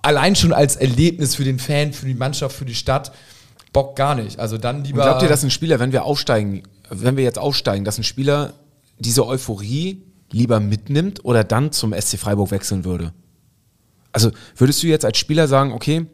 [0.00, 3.12] allein schon als Erlebnis für den Fan, für die Mannschaft, für die Stadt,
[3.74, 4.38] Bock gar nicht.
[4.38, 5.02] Also dann Und lieber.
[5.02, 8.54] glaubt ihr, dass ein Spieler, wenn wir aufsteigen, wenn wir jetzt aufsteigen, dass ein Spieler
[8.98, 13.12] diese Euphorie lieber mitnimmt oder dann zum SC Freiburg wechseln würde?
[14.12, 16.06] Also würdest du jetzt als Spieler sagen, okay,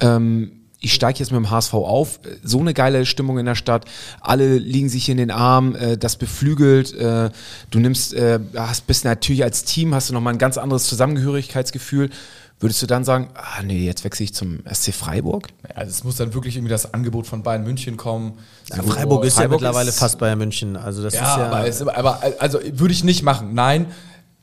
[0.00, 3.86] ähm, ich steige jetzt mit dem HSV auf, so eine geile Stimmung in der Stadt,
[4.20, 7.30] alle liegen sich in den Arm, äh, das beflügelt, äh,
[7.70, 12.10] du nimmst, äh, hast bist natürlich als Team, hast du nochmal ein ganz anderes Zusammengehörigkeitsgefühl.
[12.58, 15.48] Würdest du dann sagen, ah nee, jetzt wechsle ich zum SC Freiburg?
[15.74, 18.38] Also es muss dann wirklich irgendwie das Angebot von Bayern München kommen.
[18.70, 20.74] Ja, So, Freiburg ist ja Freiburg mittlerweile ist- fast Bayern München.
[20.76, 21.46] Also das Ja, ist ja.
[21.48, 23.52] aber, es, aber also würde ich nicht machen.
[23.52, 23.86] Nein,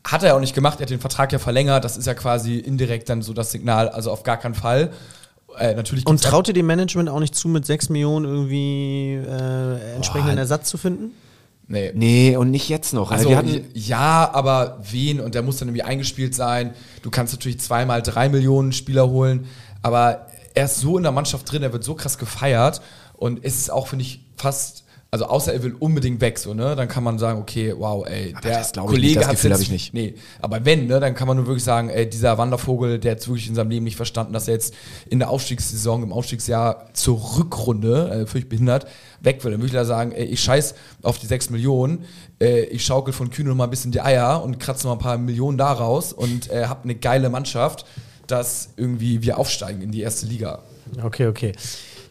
[0.04, 0.80] hat er ja auch nicht gemacht.
[0.80, 1.86] Er hat den Vertrag ja verlängert.
[1.86, 3.90] Das ist ja quasi indirekt dann so das Signal.
[3.90, 4.92] Also auf gar keinen Fall.
[5.58, 9.14] Äh, natürlich und gibt's traut ihr dem Management auch nicht zu, mit 6 Millionen irgendwie
[9.14, 11.12] äh, entsprechenden Ersatz zu finden?
[11.68, 11.92] Nee.
[11.96, 13.12] Nee, und nicht jetzt noch.
[13.12, 15.20] Also hatten, ja, aber wen?
[15.20, 16.74] Und der muss dann irgendwie eingespielt sein.
[17.02, 19.48] Du kannst natürlich zweimal drei Millionen Spieler holen,
[19.82, 22.82] aber er ist so in der Mannschaft drin, er wird so krass gefeiert
[23.14, 24.83] und es ist auch, finde ich, fast,
[25.14, 26.76] also außer er will unbedingt weg, so, ne?
[26.76, 29.52] Dann kann man sagen, okay, wow, ey, der das glaub ich nicht, das hat's Gefühl
[29.52, 29.94] jetzt- ich nicht.
[29.94, 33.28] Nee, aber wenn, ne, dann kann man nur wirklich sagen, ey, dieser Wandervogel, der hat
[33.28, 34.74] wirklich in seinem Leben nicht verstanden, dass er jetzt
[35.08, 38.88] in der Aufstiegssaison, im Aufstiegsjahr zur Rückrunde, äh, völlig behindert,
[39.22, 39.52] weg will.
[39.52, 42.06] Dann würde ich da sagen, ey, ich scheiß auf die 6 Millionen,
[42.42, 45.00] äh, ich schaukel von Kühne noch mal ein bisschen die Eier und kratze noch mal
[45.00, 47.86] ein paar Millionen da raus und äh, hab eine geile Mannschaft,
[48.26, 50.64] dass irgendwie wir aufsteigen in die erste Liga.
[51.04, 51.52] Okay, okay.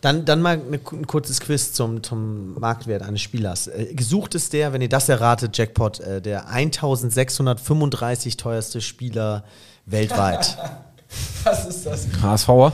[0.03, 3.69] Dann, dann mal eine, ein kurzes Quiz zum, zum Marktwert eines Spielers.
[3.69, 9.45] Äh, gesucht ist der, wenn ihr das erratet, Jackpot, äh, der 1635 teuerste Spieler
[9.87, 10.59] weltweit.
[11.45, 12.07] Was ist das?
[12.21, 12.73] HSVer.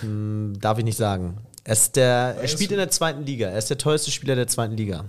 [0.00, 1.38] Hm, Darf ich nicht sagen.
[1.64, 3.48] Er, ist der, er spielt in der zweiten Liga.
[3.48, 5.04] Er ist der teuerste Spieler der zweiten Liga.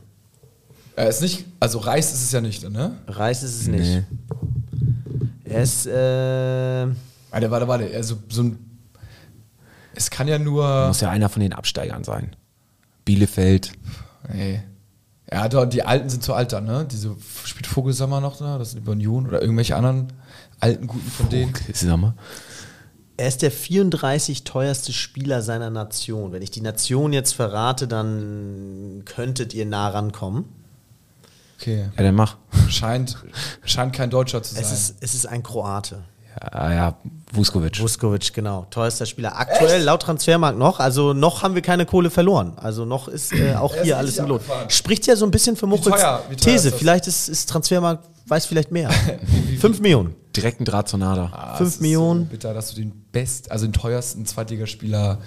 [0.95, 2.97] Er ist nicht, also Reis ist es ja nicht, ne?
[3.07, 3.88] Reis ist es nicht.
[3.88, 4.03] Nee.
[5.45, 6.88] Er ist, äh,
[7.32, 7.91] Warte, warte, warte.
[7.95, 8.71] Also so ein.
[9.96, 10.88] Es kann ja nur.
[10.88, 12.36] Muss ja einer von den Absteigern sein.
[13.06, 13.72] Bielefeld.
[14.32, 14.64] Nee.
[15.32, 16.86] Ja, doch, die Alten sind zu alt dann, ne?
[16.89, 17.16] Diese
[17.46, 20.12] spielt Vogelsammer noch da, das sind die Union oder irgendwelche anderen
[20.60, 21.54] alten Guten von denen.
[22.00, 22.14] Mal.
[23.18, 26.34] er ist der 34 teuerste Spieler seiner Nation.
[26.34, 30.46] Wenn ich die Nation jetzt verrate, dann könntet ihr nah rankommen.
[31.60, 31.89] Okay.
[31.96, 32.38] Ja, dann mach.
[32.70, 33.24] Scheint,
[33.64, 34.64] scheint kein Deutscher zu sein.
[34.64, 36.04] Es ist, es ist ein Kroate.
[36.54, 36.98] Ja, ja,
[37.34, 37.80] Vuskovic.
[37.82, 38.66] Vuskovic, genau.
[38.70, 39.38] Teuerster Spieler.
[39.38, 40.80] Aktuell laut Transfermarkt noch.
[40.80, 42.54] Also noch haben wir keine Kohle verloren.
[42.58, 44.42] Also noch ist äh, auch Er ist hier alles im Lot.
[44.70, 46.70] Spricht ja so ein bisschen für Muchels teuer- wie teuer These.
[46.70, 46.78] ist?
[46.78, 48.90] Vielleicht ist, ist Transfermarkt, weiß vielleicht mehr.
[49.60, 50.16] Fünf Millionen.
[50.36, 51.30] Direkten Draht zur Nada.
[51.34, 52.22] Ah, Fünf es ist Millionen.
[52.26, 55.18] So bitter, dass du den best, also den teuersten Zweitligaspieler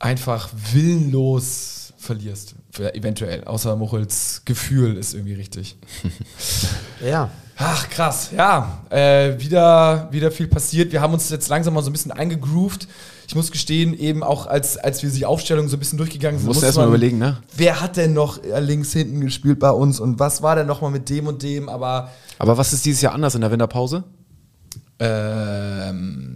[0.00, 2.54] einfach willenlos verlierst.
[2.72, 3.44] Für, eventuell.
[3.44, 5.76] Außer Muchels Gefühl ist irgendwie richtig.
[7.04, 7.30] Ja.
[7.56, 8.30] Ach, krass.
[8.36, 10.90] Ja, äh, wieder, wieder viel passiert.
[10.92, 12.88] Wir haben uns jetzt langsam mal so ein bisschen eingegroovt.
[13.28, 16.46] Ich muss gestehen, eben auch als, als wir die Aufstellung so ein bisschen durchgegangen sind,
[16.48, 17.38] Musst du musste erst mal man- überlegen, ne?
[17.56, 20.80] Wer hat denn noch äh, links hinten gespielt bei uns und was war denn noch
[20.80, 21.68] mal mit dem und dem?
[21.68, 24.04] Aber Aber was ist dieses Jahr anders in der Winterpause?
[24.98, 26.31] ähm,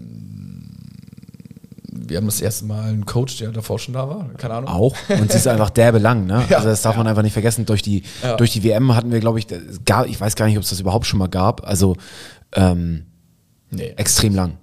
[2.09, 4.29] wir haben das erste Mal einen Coach, der davor schon da war.
[4.39, 4.71] Keine Ahnung.
[4.71, 4.95] Auch.
[5.09, 6.45] Und sie ist einfach derbe lang, ne?
[6.51, 6.57] Ja.
[6.59, 7.67] also das darf man einfach nicht vergessen.
[7.67, 8.37] Durch die, Ja.
[8.37, 9.47] durch die WM hatten wir, glaube ich,
[9.85, 11.67] gab, ich weiß gar nicht, ob es das überhaupt schon mal gab.
[11.67, 11.97] Also
[12.55, 13.07] ähm,
[13.71, 13.95] Nee.
[13.97, 14.59] extrem lang.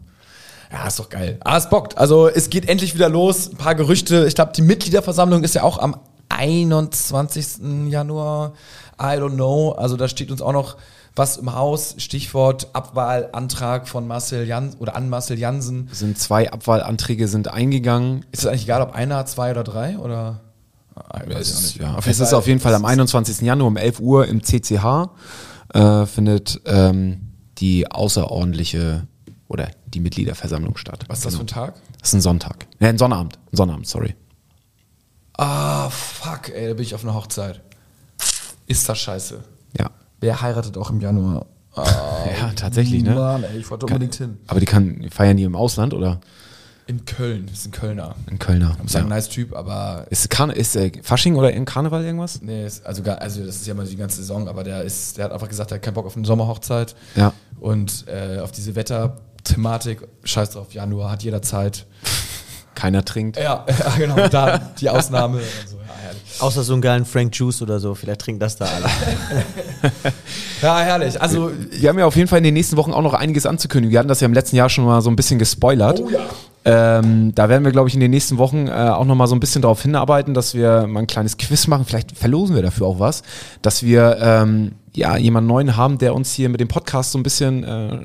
[0.72, 1.38] Ja, ist doch geil.
[1.44, 1.98] Ah, es bockt.
[1.98, 3.52] Also es geht endlich wieder los.
[3.52, 4.26] Ein paar Gerüchte.
[4.28, 5.96] Ich glaube, die Mitgliederversammlung ist ja auch am
[6.30, 7.90] 21.
[7.92, 8.54] Januar.
[9.00, 9.72] I don't know.
[9.74, 10.78] Also da steht uns auch noch
[11.16, 11.96] was im Haus.
[11.98, 15.90] Stichwort Abwahlantrag von Marcel Jans oder an Marcel Jansen.
[15.92, 18.26] Es sind zwei Abwahlanträge sind eingegangen.
[18.32, 19.98] Ist es eigentlich egal, ob einer, zwei oder drei?
[19.98, 20.42] Oder?
[20.96, 23.42] Ah, ich weiß Es ja, Auf es jeden ist Fall, auf jeden Fall am 21.
[23.42, 25.10] Januar um 11 Uhr im CCH
[25.74, 29.08] äh, findet ähm, die außerordentliche
[29.48, 31.06] oder die Mitgliederversammlung statt.
[31.08, 31.76] Was ist das für ein Tag?
[32.00, 32.68] Das ist ein Sonntag.
[32.80, 33.38] Ne, ein Sonnabend.
[33.52, 34.16] Ein Sonnabend, sorry.
[35.38, 37.62] Ah, fuck, ey, da bin ich auf einer Hochzeit.
[38.68, 39.44] Ist das scheiße.
[40.24, 40.34] Ja.
[40.34, 41.46] Wer heiratet auch im Januar?
[41.76, 41.84] Ah,
[42.40, 43.16] Ja, tatsächlich, ne?
[43.16, 44.38] Mann, ey, ich wollte unbedingt hin.
[44.48, 46.20] Aber die kann, feiern die im Ausland oder
[46.88, 48.16] In Köln, das ist ein Kölner.
[48.30, 48.78] in Kölner?
[48.86, 52.42] Ich sagen, nice Typ, aber Ist, Karne, ist äh, Fasching oder in Karneval irgendwas?
[52.42, 55.18] nee, ist, also, gar- also das ist ja mal die ganze Saison, aber der ist,
[55.18, 57.34] der hat einfach gesagt, er hat keinen Bock auf eine Sommerhochzeit Ja.
[57.60, 61.86] und äh, auf diese Wetterthematik, scheiß drauf, Januar hat jeder Zeit.
[62.76, 63.38] Keiner trinkt.
[63.38, 65.38] Ja, ja genau, da die Ausnahme.
[65.38, 65.83] und so, ja.
[66.40, 67.96] Außer so einen geilen Frank Juice oder so.
[67.96, 68.86] Vielleicht trinken das da alle.
[70.62, 71.22] ja, herrlich.
[71.22, 73.92] Also, Wir haben ja auf jeden Fall in den nächsten Wochen auch noch einiges anzukündigen.
[73.92, 76.02] Wir hatten das ja im letzten Jahr schon mal so ein bisschen gespoilert.
[76.04, 76.20] Oh ja.
[76.66, 79.36] Ähm, da werden wir, glaube ich, in den nächsten Wochen äh, auch noch mal so
[79.36, 81.86] ein bisschen darauf hinarbeiten, dass wir mal ein kleines Quiz machen.
[81.86, 83.24] Vielleicht verlosen wir dafür auch was,
[83.62, 87.24] dass wir ähm, ja jemanden neuen haben, der uns hier mit dem Podcast so ein
[87.24, 88.00] bisschen äh,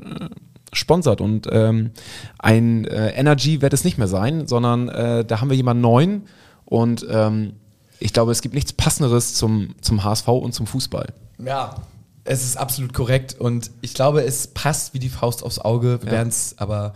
[0.73, 1.21] sponsert.
[1.21, 1.91] Und ähm,
[2.37, 6.23] ein äh, Energy wird es nicht mehr sein, sondern äh, da haben wir jemanden neuen.
[6.65, 7.53] Und ähm,
[7.99, 11.13] ich glaube, es gibt nichts Passenderes zum, zum HSV und zum Fußball.
[11.43, 11.75] Ja,
[12.23, 15.99] es ist absolut korrekt und ich glaube, es passt wie die Faust aufs Auge.
[16.01, 16.17] Wir Ja.
[16.17, 16.93] werden es aber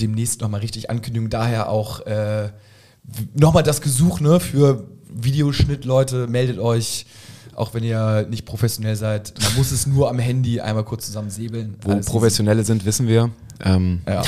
[0.00, 1.30] demnächst nochmal richtig ankündigen.
[1.30, 2.50] Daher auch äh,
[3.34, 6.26] nochmal das Gesuch ne, für Videoschnitt-Leute.
[6.28, 7.06] Meldet euch,
[7.54, 9.32] auch wenn ihr nicht professionell seid.
[9.42, 11.76] Man muss es nur am Handy einmal kurz zusammen säbeln.
[11.82, 13.30] Wo Alles Professionelle sind, wissen wir.
[13.64, 14.02] Ähm.
[14.06, 14.22] Ja.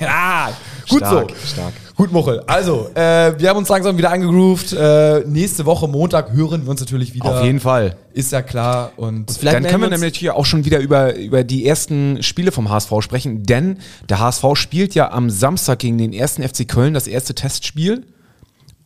[0.00, 0.50] ja,
[0.88, 1.46] gut stark, so.
[1.46, 1.72] stark.
[1.96, 2.42] Gut, Muchel.
[2.46, 4.72] Also, äh, wir haben uns langsam wieder eingegroovt.
[4.72, 7.26] Äh, nächste Woche Montag hören wir uns natürlich wieder.
[7.26, 7.96] Auf jeden Fall.
[8.12, 8.92] Ist ja klar.
[8.96, 12.52] Und Vielleicht Dann können wir nämlich hier auch schon wieder über, über die ersten Spiele
[12.52, 13.78] vom HSV sprechen, denn
[14.08, 18.04] der HSV spielt ja am Samstag gegen den ersten FC Köln das erste Testspiel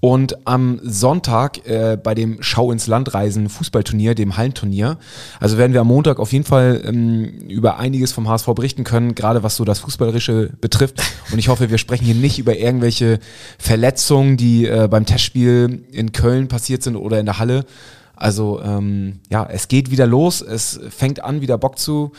[0.01, 4.99] und am Sonntag äh, bei dem Schau ins Landreisen Fußballturnier, dem Hallenturnier.
[5.41, 9.15] Also werden wir am Montag auf jeden Fall ähm, über einiges vom HSV berichten können,
[9.15, 11.03] gerade was so das Fußballerische betrifft.
[11.33, 13.19] Und ich hoffe, wir sprechen hier nicht über irgendwelche
[13.59, 17.65] Verletzungen, die äh, beim Testspiel in Köln passiert sind oder in der Halle.
[18.15, 22.13] Also ähm, ja, es geht wieder los, es fängt an, wieder Bock zu,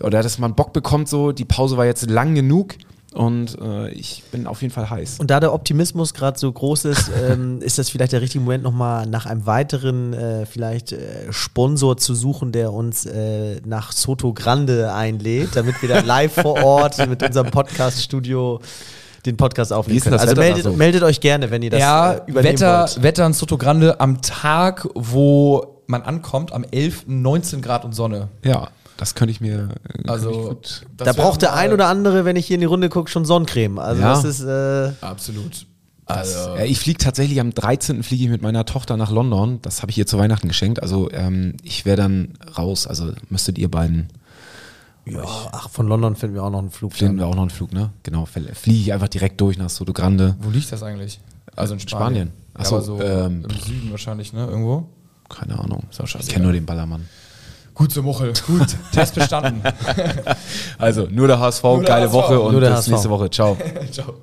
[0.00, 1.30] oder dass man Bock bekommt so.
[1.30, 2.74] Die Pause war jetzt lang genug
[3.14, 5.18] und äh, ich bin auf jeden Fall heiß.
[5.20, 8.64] Und da der Optimismus gerade so groß ist, ähm, ist das vielleicht der richtige Moment,
[8.64, 14.32] nochmal nach einem weiteren äh, vielleicht äh, Sponsor zu suchen, der uns äh, nach Soto
[14.32, 18.60] Grande einlädt, damit wir dann live vor Ort mit unserem Podcast-Studio
[19.24, 20.18] den Podcast aufnehmen können.
[20.18, 20.72] Also meldet, so?
[20.72, 23.02] meldet euch gerne, wenn ihr das ja, äh, übernehmen Wetter, wollt.
[23.02, 27.04] Wetter in Soto Grande am Tag, wo man ankommt, am 11.
[27.06, 28.28] 19 Grad und Sonne.
[28.44, 30.86] Ja, das könnte ich mir äh, ich Also, gut.
[30.96, 33.24] das Da braucht der ein oder andere, wenn ich hier in die Runde gucke, schon
[33.24, 33.78] Sonnencreme.
[33.78, 34.14] Also Ja.
[34.14, 35.66] das ist äh, Absolut.
[36.06, 38.02] Also, Ja, ich fliege tatsächlich am 13.
[38.02, 39.60] fliege ich mit meiner Tochter nach London.
[39.62, 40.82] Das habe ich ihr zu Weihnachten geschenkt.
[40.82, 42.86] Also ähm, ich wäre dann raus.
[42.86, 44.08] Also müsstet ihr beiden,
[45.06, 45.22] ja,
[45.52, 46.92] ach, von London finden wir auch noch einen Flug.
[46.92, 47.90] finden wir auch noch einen Flug, ne?
[48.02, 50.36] Genau, fliege ich einfach direkt durch nach Soto Grande.
[50.40, 51.20] wo liegt das eigentlich?
[51.56, 52.32] Also in Spanien.
[52.32, 52.32] Spanien.
[52.54, 54.46] Ach Ja, so, aber so ähm, im Süden wahrscheinlich, ne?
[54.46, 54.88] Irgendwo.
[55.28, 55.84] Keine Ahnung.
[55.90, 57.08] Ich kenne nur den Ballermann.
[57.74, 58.32] Gut, so Muchel.
[58.46, 58.68] Gut.
[58.92, 59.62] Test bestanden.
[60.78, 62.12] Also, nur der HSV, der geile HSV.
[62.14, 62.88] Woche und Nur der bis HSV.
[62.90, 63.30] nächste Woche.
[63.30, 63.56] Ciao.
[63.90, 64.14] Ciao.